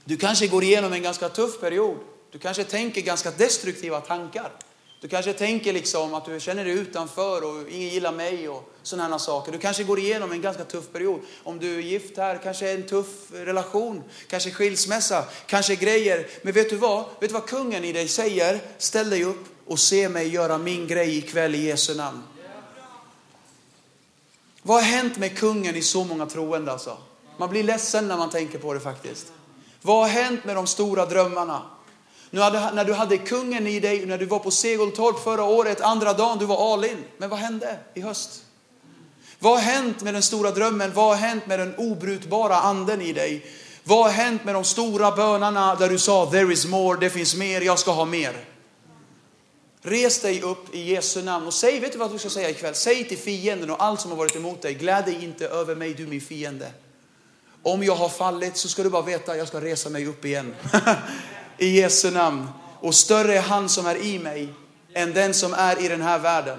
[0.05, 1.97] Du kanske går igenom en ganska tuff period.
[2.31, 4.53] Du kanske tänker ganska destruktiva tankar.
[5.01, 9.19] Du kanske tänker liksom att du känner dig utanför och ingen gillar mig och sådana
[9.19, 9.53] saker.
[9.53, 11.21] Du kanske går igenom en ganska tuff period.
[11.43, 16.27] Om du är gift här, kanske en tuff relation, kanske skilsmässa, kanske grejer.
[16.43, 17.05] Men vet du vad?
[17.21, 18.61] Vet du vad kungen i dig säger?
[18.79, 22.23] Ställ dig upp och se mig göra min grej ikväll i Jesu namn.
[24.63, 26.97] Vad har hänt med kungen i så många troende alltså?
[27.37, 29.33] Man blir ledsen när man tänker på det faktiskt.
[29.83, 31.63] Vad har hänt med de stora drömmarna?
[32.31, 35.81] Nu hade, när du hade kungen i dig, när du var på Segeltorp förra året,
[35.81, 37.05] andra dagen, du var all in.
[37.19, 38.45] Men vad hände i höst?
[39.39, 40.93] Vad har hänt med den stora drömmen?
[40.95, 43.47] Vad har hänt med den obrutbara anden i dig?
[43.85, 47.37] Vad har hänt med de stora bönarna där du sa there is more, det finns
[47.37, 48.45] mer, jag ska ha mer?
[49.83, 52.75] Res dig upp i Jesu namn och säg, vet du vad du ska säga ikväll?
[52.75, 55.95] Säg till fienden och allt som har varit emot dig, gläd dig inte över mig
[55.95, 56.71] du min fiende.
[57.63, 60.55] Om jag har fallit så ska du bara veta, jag ska resa mig upp igen.
[61.59, 62.49] I Jesu namn.
[62.81, 64.49] Och större är han som är i mig
[64.95, 66.59] än den som är i den här världen.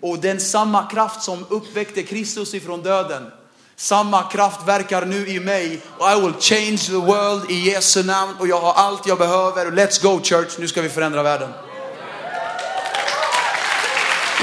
[0.00, 3.30] Och den samma kraft som uppväckte Kristus ifrån döden,
[3.76, 5.80] samma kraft verkar nu i mig.
[5.98, 8.34] Och I will change the world i Jesu namn.
[8.38, 9.70] Och jag har allt jag behöver.
[9.70, 11.50] Let's go church, nu ska vi förändra världen.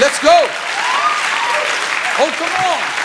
[0.00, 0.48] Let's go!
[2.18, 2.99] Oh, come on!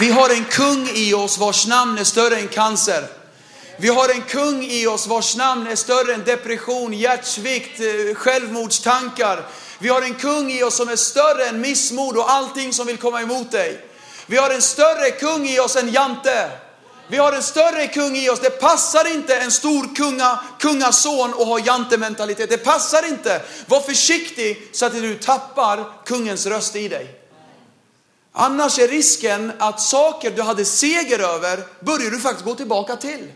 [0.00, 3.06] Vi har en kung i oss vars namn är större än cancer.
[3.76, 9.46] Vi har en kung i oss vars namn är större än depression, hjärtsvikt, eh, självmordstankar.
[9.78, 12.96] Vi har en kung i oss som är större än missmod och allting som vill
[12.96, 13.84] komma emot dig.
[14.26, 16.50] Vi har en större kung i oss än Jante.
[17.08, 18.40] Vi har en större kung i oss.
[18.40, 22.50] Det passar inte en stor kunga, kungason att ha jantementalitet.
[22.50, 23.42] Det passar inte.
[23.66, 27.23] Var försiktig så att du tappar kungens röst i dig.
[28.36, 33.32] Annars är risken att saker du hade seger över börjar du faktiskt gå tillbaka till.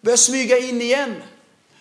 [0.00, 1.22] Börjar smyga in igen.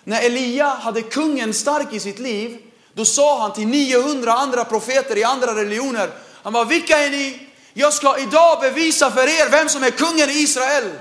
[0.03, 2.57] När Elia hade kungen stark i sitt liv,
[2.93, 6.09] då sa han till 900 andra profeter i andra religioner,
[6.43, 7.47] han var vilka är ni?
[7.73, 10.91] Jag ska idag bevisa för er vem som är kungen i Israel.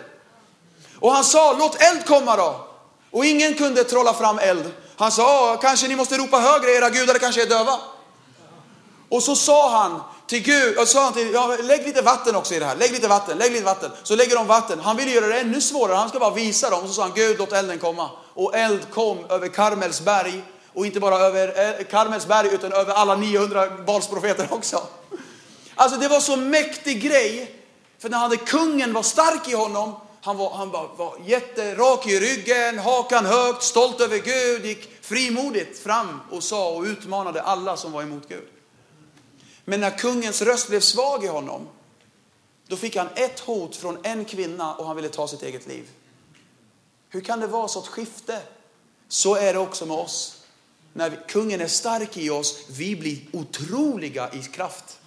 [0.99, 2.69] Och han sa, låt eld komma då.
[3.11, 4.73] Och ingen kunde trolla fram eld.
[4.97, 7.79] Han sa, kanske ni måste ropa högre, era gudar kanske är döva.
[9.09, 12.55] Och så sa han till Gud, och sa han till, ja, lägg lite vatten också
[12.55, 13.91] i det här, lägg lite vatten, lägg lite vatten.
[14.03, 16.83] Så lägger de vatten, han ville göra det ännu svårare, han ska bara visa dem.
[16.83, 18.11] Och så sa han, Gud låt elden komma.
[18.35, 20.43] Och eld kom över Karmels berg
[20.75, 24.83] Och inte bara över eh, Karmelsberg utan över alla 900 Balsprofeter också.
[25.75, 27.63] Alltså det var så mäktig grej.
[27.99, 32.07] För när han hade kungen var stark i honom, han var, han var, var jätterak
[32.07, 37.77] i ryggen, hakan högt, stolt över Gud, gick frimodigt fram och sa och utmanade alla
[37.77, 38.56] som var emot Gud.
[39.69, 41.69] Men när kungens röst blev svag i honom,
[42.69, 45.89] då fick han ett hot från en kvinna och han ville ta sitt eget liv.
[47.09, 48.43] Hur kan det vara så ett skifte?
[49.09, 50.43] Så är det också med oss.
[50.93, 54.99] När kungen är stark i oss, vi blir otroliga i kraft.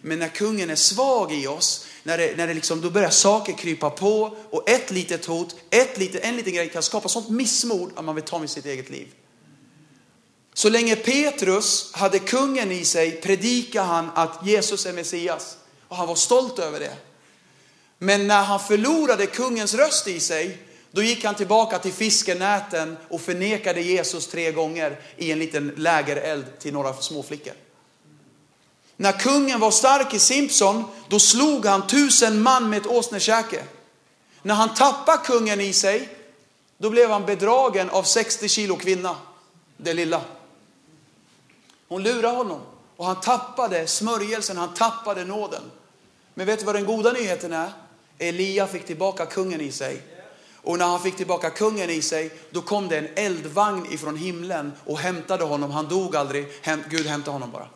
[0.00, 3.52] Men när kungen är svag i oss, när det, när det liksom, då börjar saker
[3.52, 7.92] krypa på och ett litet hot, ett litet, en liten grej kan skapa sånt missmod
[7.96, 9.14] att man vill ta med sitt eget liv.
[10.56, 15.56] Så länge Petrus hade kungen i sig predikade han att Jesus är Messias.
[15.88, 16.96] Och han var stolt över det.
[17.98, 20.58] Men när han förlorade kungens röst i sig,
[20.90, 26.58] då gick han tillbaka till fiskenäten och förnekade Jesus tre gånger i en liten lägereld
[26.58, 27.54] till några små flickor.
[28.96, 33.64] När kungen var stark i Simpson, då slog han tusen man med ett åsnekäke.
[34.42, 36.08] När han tappade kungen i sig,
[36.78, 39.16] då blev han bedragen av 60 kilo kvinna,
[39.76, 40.20] det lilla.
[41.88, 42.60] Hon lurade honom
[42.96, 45.62] och han tappade smörjelsen, han tappade nåden.
[46.34, 47.72] Men vet du vad den goda nyheten är?
[48.18, 50.02] Elia fick tillbaka kungen i sig.
[50.54, 54.72] Och när han fick tillbaka kungen i sig, då kom det en eldvagn ifrån himlen
[54.84, 55.70] och hämtade honom.
[55.70, 56.46] Han dog aldrig,
[56.90, 57.68] Gud hämtade honom bara.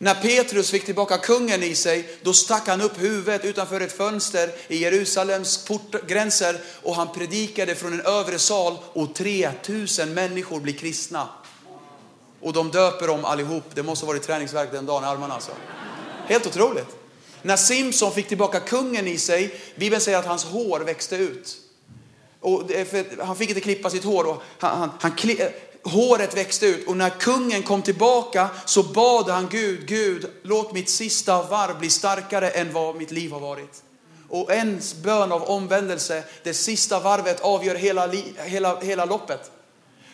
[0.00, 4.50] När Petrus fick tillbaka kungen i sig, då stack han upp huvudet utanför ett fönster
[4.68, 11.28] i Jerusalems portgränser och han predikade från en övre sal och 3000 människor blir kristna.
[12.40, 13.64] Och de döper dem allihop.
[13.74, 15.52] Det måste ha varit träningsverk den dagen i armarna alltså.
[16.26, 16.96] Helt otroligt.
[17.42, 21.56] När Simson fick tillbaka kungen i sig, Bibeln säger att hans hår växte ut.
[22.40, 22.62] Och
[23.18, 24.26] han fick inte klippa sitt hår.
[24.26, 25.48] Och han, han, han, eh,
[25.82, 30.88] håret växte ut och när kungen kom tillbaka så bad han Gud, Gud låt mitt
[30.88, 33.82] sista varv bli starkare än vad mitt liv har varit.
[34.28, 39.50] Och en bön av omvändelse, det sista varvet avgör hela, hela, hela loppet.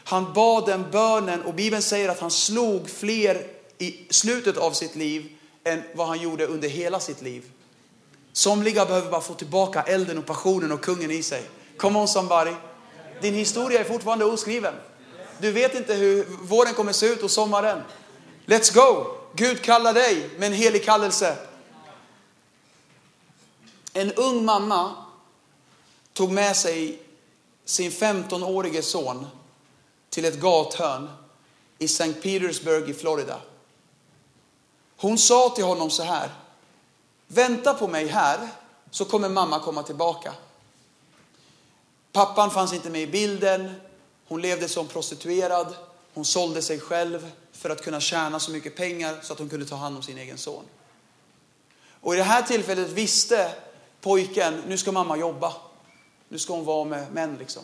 [0.05, 3.47] Han bad den bönen och Bibeln säger att han slog fler
[3.79, 5.29] i slutet av sitt liv
[5.64, 7.45] än vad han gjorde under hela sitt liv.
[8.33, 11.43] Somliga behöver bara få tillbaka elden och passionen och kungen i sig.
[11.77, 12.53] Come on somebody.
[13.21, 14.75] Din historia är fortfarande oskriven.
[15.38, 17.83] Du vet inte hur våren kommer se ut och sommaren.
[18.47, 19.07] Let's go!
[19.35, 21.37] Gud kallar dig med en helig kallelse.
[23.93, 24.97] En ung mamma
[26.12, 26.99] tog med sig
[27.64, 29.27] sin 15-årige son
[30.14, 31.11] till ett gathörn
[31.79, 32.12] i St.
[32.12, 33.40] Petersburg i Florida.
[34.96, 36.31] Hon sa till honom så här.
[37.27, 38.48] Vänta på mig här
[38.90, 40.35] så kommer mamma komma tillbaka.
[42.12, 43.74] Pappan fanns inte med i bilden.
[44.29, 45.74] Hon levde som prostituerad.
[46.14, 49.66] Hon sålde sig själv för att kunna tjäna så mycket pengar så att hon kunde
[49.66, 50.64] ta hand om sin egen son.
[52.00, 53.55] Och i det här tillfället visste
[54.00, 55.55] pojken, nu ska mamma jobba.
[56.29, 57.62] Nu ska hon vara med män liksom.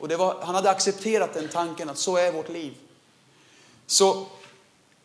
[0.00, 2.74] Och det var, han hade accepterat den tanken att så är vårt liv.
[3.86, 4.26] Så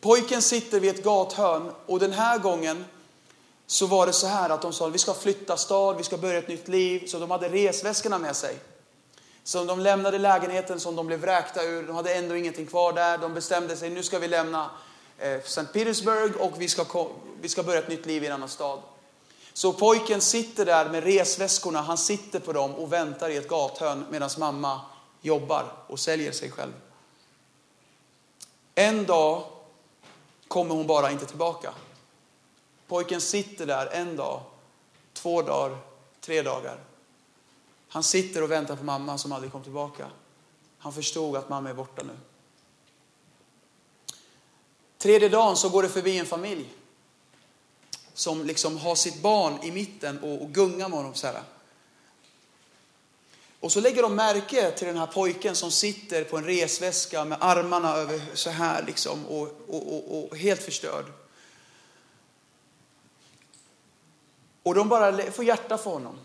[0.00, 2.84] pojken sitter vid ett gathörn och den här gången
[3.66, 6.38] så var det så här att de sa vi ska flytta stad, vi ska börja
[6.38, 7.06] ett nytt liv.
[7.06, 8.56] Så de hade resväskorna med sig.
[9.44, 11.82] Så de lämnade lägenheten som de blev vräkta ur.
[11.82, 13.18] De hade ändå ingenting kvar där.
[13.18, 14.70] De bestämde sig, nu ska vi lämna
[15.18, 15.64] eh, St.
[15.72, 17.08] Petersburg och vi ska,
[17.40, 18.78] vi ska börja ett nytt liv i en annan stad.
[19.56, 24.04] Så pojken sitter där med resväskorna, han sitter på dem och väntar i ett gathörn
[24.10, 24.80] medan mamma
[25.20, 26.72] jobbar och säljer sig själv.
[28.74, 29.44] En dag
[30.48, 31.74] kommer hon bara inte tillbaka.
[32.86, 34.40] Pojken sitter där en dag,
[35.12, 35.78] två dagar,
[36.20, 36.78] tre dagar.
[37.88, 40.06] Han sitter och väntar på mamma som aldrig kom tillbaka.
[40.78, 42.16] Han förstod att mamma är borta nu.
[44.98, 46.68] Tredje dagen så går det förbi en familj
[48.16, 51.42] som liksom har sitt barn i mitten och, och gungar med honom så här.
[53.60, 57.38] Och så lägger de märke till den här pojken som sitter på en resväska med
[57.40, 61.04] armarna över så här liksom och, och, och, och helt förstörd.
[64.62, 66.18] Och de bara får hjärta för honom.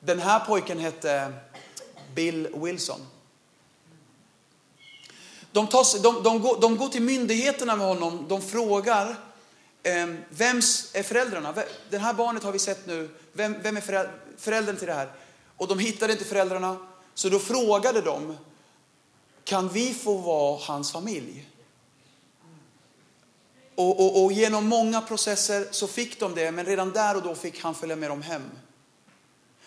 [0.00, 1.32] Den här pojken hette
[2.14, 3.00] Bill Wilson.
[5.52, 8.26] De, tar, de, de, går, de går till myndigheterna med honom.
[8.28, 9.16] De frågar
[9.82, 11.54] Ehm, vems är föräldrarna?
[11.90, 13.10] Det här barnet har vi sett nu.
[13.32, 15.12] Vem, vem är föräldern till det här?
[15.56, 16.76] Och de hittade inte föräldrarna.
[17.14, 18.36] Så då frågade de,
[19.44, 21.48] kan vi få vara hans familj?
[23.74, 27.34] Och, och, och, genom många processer så fick de det, men redan där och då
[27.34, 28.42] fick han följa med dem hem.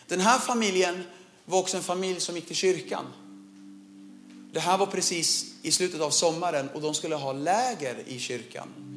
[0.07, 1.03] Den här familjen
[1.45, 3.05] var också en familj som gick till kyrkan.
[4.53, 8.94] det här var precis i slutet av sommaren och de skulle ha läger i kyrkan.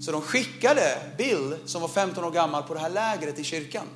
[0.00, 3.86] Så de skickade Bill, som var 15 år gammal, på det här lägret i kyrkan.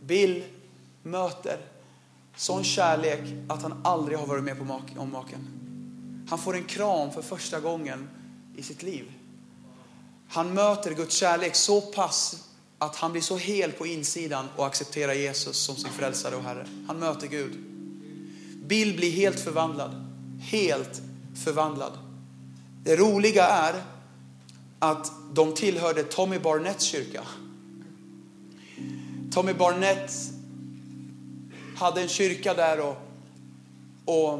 [0.00, 0.44] Bill
[1.02, 1.58] möter
[2.36, 5.48] sån kärlek att han aldrig har varit med på om maken.
[6.28, 8.08] Han får en kram för första gången
[8.56, 9.12] i sitt liv.
[10.28, 12.44] Han möter Guds kärlek så pass
[12.78, 16.66] att han blir så hel på insidan och accepterar Jesus som sin frälsare och Herre.
[16.86, 17.58] Han möter Gud.
[18.66, 20.06] Bill blir helt förvandlad.
[20.40, 21.02] Helt
[21.44, 21.92] förvandlad.
[22.84, 23.74] Det roliga är
[24.78, 27.22] att de tillhörde Tommy Barnetts kyrka.
[29.32, 30.12] Tommy Barnett
[31.76, 32.96] hade en kyrka där och,
[34.04, 34.32] och,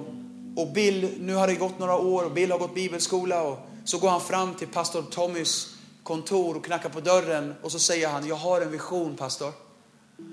[0.56, 3.98] och Bill, nu har det gått några år och Bill har gått bibelskola och så
[3.98, 8.26] går han fram till pastor Tommys kontor och knackar på dörren och så säger han,
[8.26, 9.52] jag har en vision pastor.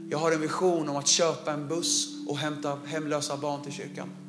[0.09, 4.24] Jag har en vision om att köpa en buss och hämta hemlösa barn till kyrkan.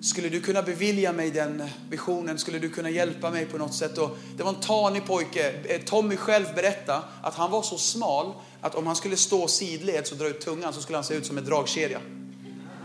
[0.00, 2.38] Skulle du kunna bevilja mig den visionen?
[2.38, 3.98] Skulle du kunna hjälpa mig på något sätt?
[3.98, 5.50] Och det var en tanig pojke.
[5.64, 10.12] Eh, Tommy själv berättade att han var så smal att om han skulle stå sidleds
[10.12, 12.00] och dra ut tungan så skulle han se ut som en dragkedja.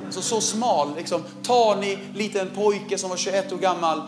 [0.10, 4.02] Så, så smal, liksom, tanig liten pojke som var 21 år gammal.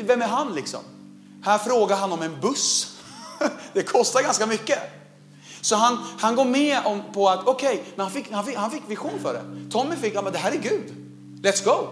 [0.00, 0.80] Vem är han liksom?
[1.42, 2.98] Här frågar han om en buss.
[3.72, 4.78] Det kostar ganska mycket.
[5.60, 8.56] Så han, han går med om, på att, okej, okay, men han fick, han, fick,
[8.56, 9.70] han fick vision för det.
[9.70, 11.07] Tommy fick, ja men det här är Gud.
[11.42, 11.88] Let's go.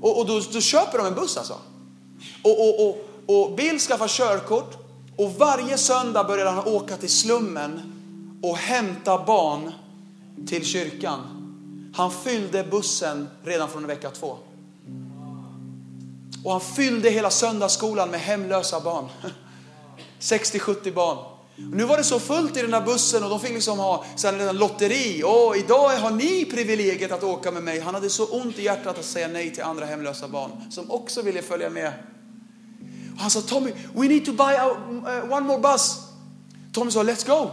[0.00, 1.54] Och, och då, då köper de en buss alltså.
[2.42, 4.76] Och, och, och, och Bill skaffar körkort
[5.16, 7.80] och varje söndag börjar han åka till slummen
[8.42, 9.72] och hämta barn
[10.48, 11.20] till kyrkan.
[11.96, 14.36] Han fyllde bussen redan från vecka två.
[16.44, 19.08] Och han fyllde hela söndagsskolan med hemlösa barn.
[20.20, 21.18] 60-70 barn.
[21.72, 24.56] Nu var det så fullt i den där bussen och de fick liksom ha en
[24.56, 25.22] lotteri.
[25.24, 27.80] Och idag har ni privilegiet att åka med mig.
[27.80, 31.22] Han hade så ont i hjärtat att säga nej till andra hemlösa barn som också
[31.22, 31.92] ville följa med.
[33.14, 35.96] Och han sa Tommy, we need to buy uh, one more bus.
[36.72, 37.50] Tommy sa, let's go.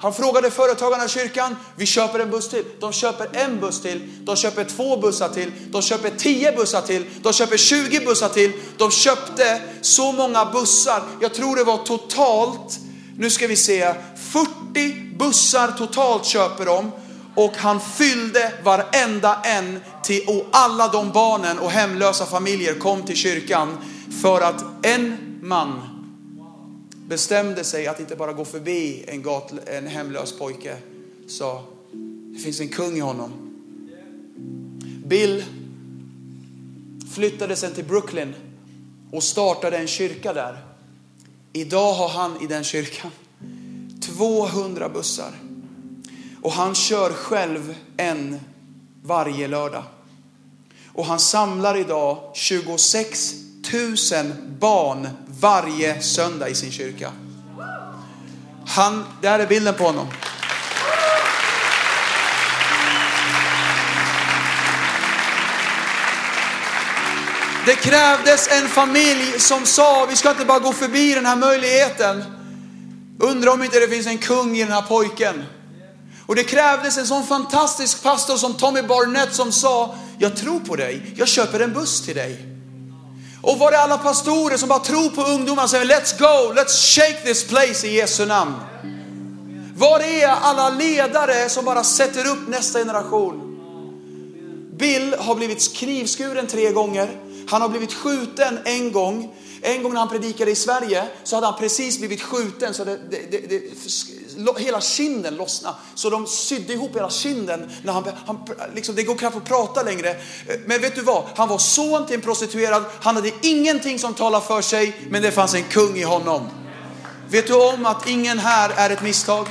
[0.00, 2.64] Han frågade företagarna i kyrkan, vi köper en buss till.
[2.80, 7.04] De köper en buss till, de köper två bussar till, de köper tio bussar till,
[7.22, 8.52] de köper 20 bussar till.
[8.78, 12.80] De köpte så många bussar, jag tror det var totalt,
[13.18, 16.90] nu ska vi se, 40 bussar totalt köper de.
[17.34, 23.16] Och han fyllde varenda en till, och alla de barnen och hemlösa familjer kom till
[23.16, 23.76] kyrkan
[24.22, 25.80] för att en man
[27.06, 30.76] bestämde sig att inte bara gå förbi en, gat, en hemlös pojke.
[31.28, 31.64] Sa,
[32.34, 33.32] det finns en kung i honom.
[35.06, 35.44] Bill
[37.14, 38.34] flyttade sen till Brooklyn
[39.12, 40.67] och startade en kyrka där.
[41.58, 43.10] Idag har han i den kyrkan
[44.02, 45.32] 200 bussar.
[46.42, 48.40] Och han kör själv en
[49.02, 49.82] varje lördag.
[50.92, 53.34] Och han samlar idag 26
[53.72, 53.96] 000
[54.58, 55.08] barn
[55.40, 57.12] varje söndag i sin kyrka.
[58.66, 60.06] Han, där är bilden på honom.
[67.68, 72.24] Det krävdes en familj som sa, vi ska inte bara gå förbi den här möjligheten.
[73.18, 75.44] Undrar om inte det finns en kung i den här pojken.
[76.26, 80.76] Och det krävdes en sån fantastisk pastor som Tommy Barnett som sa, jag tror på
[80.76, 82.46] dig, jag köper en buss till dig.
[83.42, 86.96] Och var är alla pastorer som bara tror på ungdomar och säger let's go, let's
[86.96, 88.54] shake this place i Jesu namn.
[89.76, 93.44] Var är alla ledare som bara sätter upp nästa generation?
[94.78, 97.27] Bill har blivit knivskuren tre gånger.
[97.48, 99.34] Han har blivit skjuten en gång.
[99.62, 102.98] En gång när han predikade i Sverige så hade han precis blivit skjuten så det,
[103.10, 105.76] det, det, det hela kinden lossnade.
[105.94, 107.70] Så de sydde ihop hela kinden.
[107.82, 108.38] När han, han,
[108.74, 110.16] liksom, det går knappt att prata längre.
[110.66, 111.24] Men vet du vad?
[111.36, 112.84] Han var son till en prostituerad.
[113.00, 116.48] Han hade ingenting som talade för sig, men det fanns en kung i honom.
[117.28, 119.46] Vet du om att ingen här är ett misstag?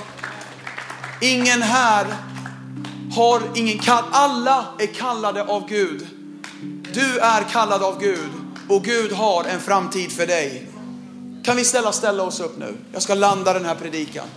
[1.22, 2.06] Ingen här
[3.16, 4.04] har ingen kall.
[4.12, 6.17] Alla är kallade av Gud.
[6.94, 8.30] Du är kallad av Gud
[8.70, 10.68] och Gud har en framtid för dig.
[11.44, 12.78] Kan vi ställa, ställa oss upp nu?
[12.94, 14.28] Jag ska landa den här predikan.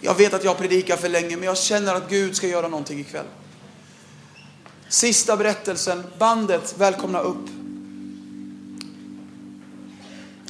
[0.00, 3.00] Jag vet att jag predikar för länge, men jag känner att Gud ska göra någonting
[3.00, 3.26] ikväll.
[4.88, 7.48] Sista berättelsen, bandet, välkomna upp.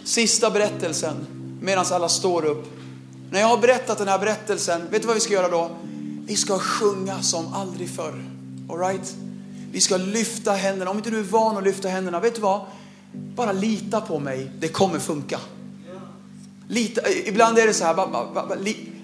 [0.05, 1.27] Sista berättelsen,
[1.61, 2.65] medan alla står upp.
[3.31, 5.71] När jag har berättat den här berättelsen, vet du vad vi ska göra då?
[6.27, 8.25] Vi ska sjunga som aldrig förr.
[8.71, 9.15] All right?
[9.75, 10.91] Vi ska lyfta händerna.
[10.91, 12.61] Om inte du är van att lyfta händerna, vet du vad?
[13.13, 15.41] Bara lita på mig, det kommer funka.
[16.69, 18.59] Lita, ibland är det så här, bara, bara, bara,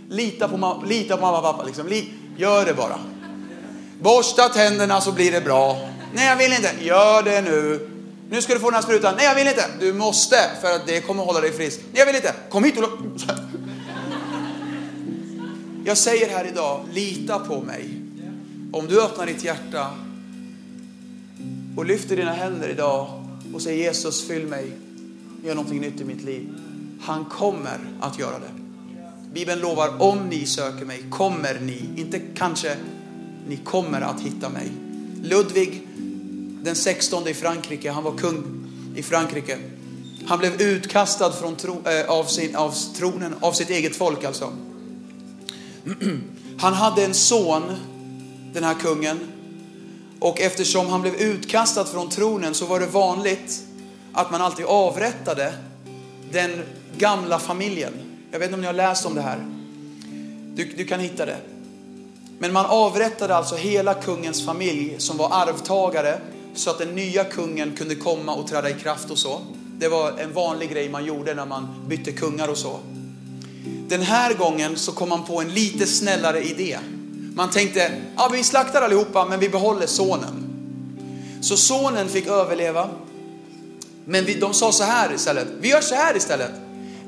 [0.09, 1.65] lita på, mamma, lita på mamma och pappa.
[1.65, 2.03] Liksom.
[2.37, 2.99] Gör det bara.
[4.01, 5.89] Borsta tänderna så blir det bra.
[6.15, 6.71] Nej, jag vill inte.
[6.81, 7.91] Gör det nu.
[8.31, 9.15] Nu ska du få den här sprutan.
[9.17, 9.65] Nej, jag vill inte.
[9.81, 11.81] Du måste, för att det kommer hålla dig frisk.
[11.81, 12.35] Nej, jag vill inte.
[12.51, 12.91] Kom hit och...
[15.85, 17.89] Jag säger här idag, lita på mig.
[18.73, 19.87] Om du öppnar ditt hjärta
[21.77, 24.73] och lyfter dina händer idag och säger Jesus, fyll mig,
[25.45, 26.55] gör någonting nytt i mitt liv.
[27.01, 28.61] Han kommer att göra det.
[29.35, 32.77] Bibeln lovar, om ni söker mig kommer ni, inte kanske,
[33.49, 34.73] ni kommer att hitta mig.
[35.23, 35.83] Ludvig
[36.63, 38.45] den 16 i Frankrike, han var kung
[38.97, 39.59] i Frankrike.
[40.27, 44.53] Han blev utkastad från tro, äh, av, sin, av tronen, av sitt eget folk alltså.
[46.59, 47.63] Han hade en son,
[48.53, 49.19] den här kungen.
[50.21, 53.63] Och eftersom han blev utkastad från tronen så var det vanligt
[54.13, 55.55] att man alltid avrättade
[56.33, 56.63] den
[56.99, 57.93] gamla familjen.
[58.31, 59.47] Jag vet inte om ni har läst om det här.
[60.55, 61.37] Du, du kan hitta det.
[62.39, 66.21] Men man avrättade alltså hela kungens familj som var arvtagare
[66.55, 69.41] så att den nya kungen kunde komma och träda i kraft och så.
[69.79, 72.79] Det var en vanlig grej man gjorde när man bytte kungar och så.
[73.89, 76.79] Den här gången så kom man på en lite snällare idé.
[77.41, 80.45] Man tänkte, ja vi slaktar allihopa men vi behåller sonen.
[81.41, 82.89] Så sonen fick överleva.
[84.05, 86.51] Men vi, de sa så här istället, vi gör så här istället.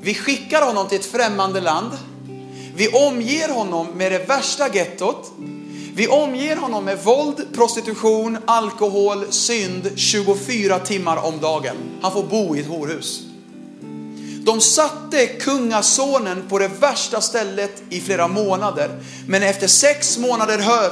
[0.01, 1.91] Vi skickar honom till ett främmande land.
[2.75, 5.31] Vi omger honom med det värsta gettot.
[5.95, 11.75] Vi omger honom med våld, prostitution, alkohol, synd 24 timmar om dagen.
[12.01, 13.32] Han får bo i ett horhus.
[14.43, 18.99] De satte kungasonen på det värsta stället i flera månader.
[19.27, 20.91] Men efter sex månader hör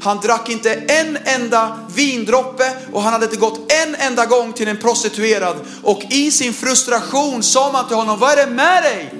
[0.00, 4.68] han drack inte en enda vindroppe och han hade inte gått en enda gång till
[4.68, 5.56] en prostituerad.
[5.82, 9.10] Och i sin frustration sa man till honom, vad är det med dig?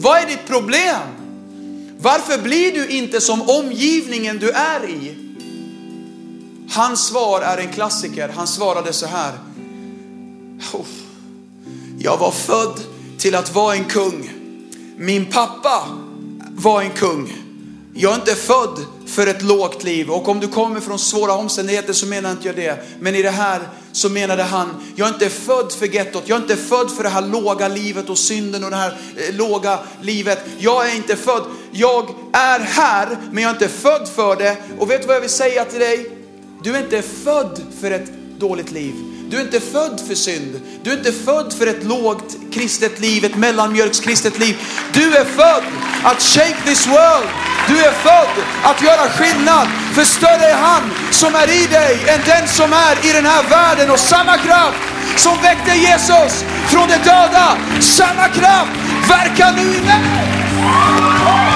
[0.00, 1.00] Vad är ditt problem?
[2.00, 5.14] Varför blir du inte som omgivningen du är i?
[6.70, 8.28] Hans svar är en klassiker.
[8.28, 9.32] Han svarade så här.
[12.00, 12.80] Jag var född
[13.18, 14.30] till att vara en kung.
[14.96, 15.88] Min pappa
[16.50, 17.36] var en kung.
[17.94, 21.92] Jag är inte född för ett lågt liv och om du kommer från svåra omständigheter
[21.92, 22.84] så menar inte jag det.
[23.00, 23.60] Men i det här
[23.92, 27.08] så menade han, jag är inte född för gettot, jag är inte född för det
[27.08, 30.38] här låga livet och synden och det här eh, låga livet.
[30.58, 34.56] Jag är inte född, jag är här men jag är inte född för det.
[34.78, 36.10] Och vet du vad jag vill säga till dig?
[36.62, 38.94] Du är inte född för ett dåligt liv.
[39.30, 40.60] Du är inte född för synd.
[40.82, 44.56] Du är inte född för ett lågt kristet liv, ett mellanmjölkskristet liv.
[44.92, 45.62] Du är född
[46.02, 47.28] att shake this world.
[47.68, 49.68] Du är född att göra skillnad.
[49.94, 53.42] För större är han som är i dig än den som är i den här
[53.50, 53.90] världen.
[53.90, 54.78] Och samma kraft
[55.16, 58.72] som väckte Jesus från de döda, samma kraft
[59.08, 61.47] verkar nu i mig.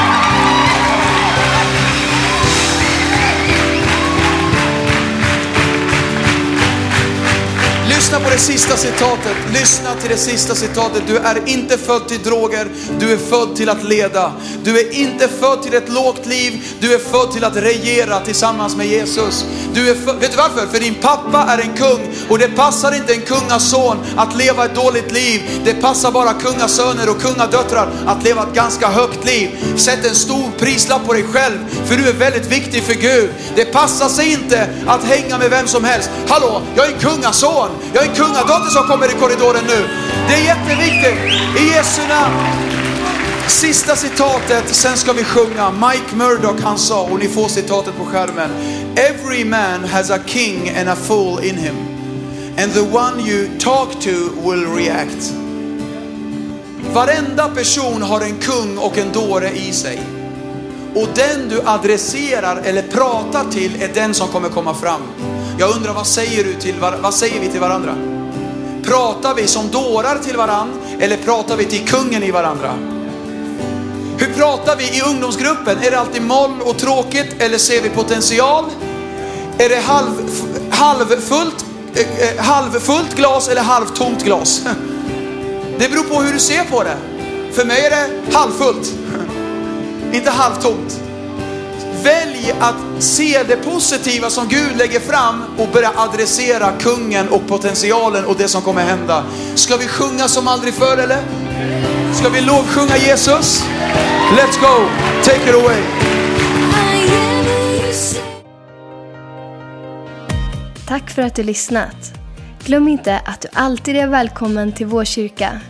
[8.13, 9.37] Lyssna på det sista citatet.
[9.53, 11.03] Lyssna till det sista citatet.
[11.07, 12.69] Du är inte född till droger,
[13.01, 14.33] du är född till att leda.
[14.65, 18.77] Du är inte född till ett lågt liv, du är född till att regera tillsammans
[18.77, 19.45] med Jesus.
[19.75, 20.67] Du är född, vet du varför?
[20.67, 24.75] För din pappa är en kung och det passar inte en kungason att leva ett
[24.75, 25.43] dåligt liv.
[25.65, 29.51] Det passar bara kungasöner och kungadöttrar att leva ett ganska högt liv.
[29.77, 33.31] Sätt en stor prislapp på dig själv, för du är väldigt viktig för Gud.
[33.57, 36.11] Det passar sig inte att hänga med vem som helst.
[36.29, 37.69] Hallå, jag är en kungason.
[37.95, 39.89] Jag är en kungadotter som kommer i korridoren nu.
[40.29, 41.19] Det är jätteviktigt.
[41.61, 42.37] I Jesu namn.
[43.49, 45.71] Sista citatet, sen ska vi sjunga.
[45.71, 48.51] Mike Murdoch han sa, och ni får citatet på skärmen.
[48.97, 51.75] Every man has a king and a fool in him.
[52.59, 54.11] And the one you talk to
[54.51, 55.33] will react.
[56.93, 60.03] Varenda person har en kung och en dåre i sig.
[60.95, 65.01] Och den du adresserar eller pratar till är den som kommer komma fram.
[65.59, 67.95] Jag undrar vad säger, du till, vad säger vi till varandra?
[68.85, 72.75] Pratar vi som dårar till varandra eller pratar vi till kungen i varandra?
[74.19, 75.79] Hur pratar vi i ungdomsgruppen?
[75.83, 78.65] Är det alltid moll och tråkigt eller ser vi potential?
[79.59, 80.31] Är det halv,
[80.71, 84.63] halvfullt, eh, eh halvfullt glas eller halvtomt glas?
[85.79, 86.97] Det beror på hur du ser på det.
[87.53, 88.93] För mig är det halvfullt,
[90.13, 91.02] inte halvtomt.
[92.05, 98.25] Välj att se det positiva som Gud lägger fram och börja adressera kungen och potentialen
[98.25, 99.25] och det som kommer hända.
[99.55, 101.23] Ska vi sjunga som aldrig förr eller?
[102.15, 103.65] Ska vi lovsjunga Jesus?
[104.37, 104.89] Let's go,
[105.25, 105.83] take it away.
[110.89, 112.13] Tack för att du lyssnat.
[112.65, 115.61] Glöm inte att du alltid är välkommen till vår kyrka.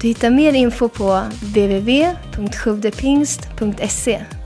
[0.00, 4.37] Du hittar mer info på www.sjuvdepingst.se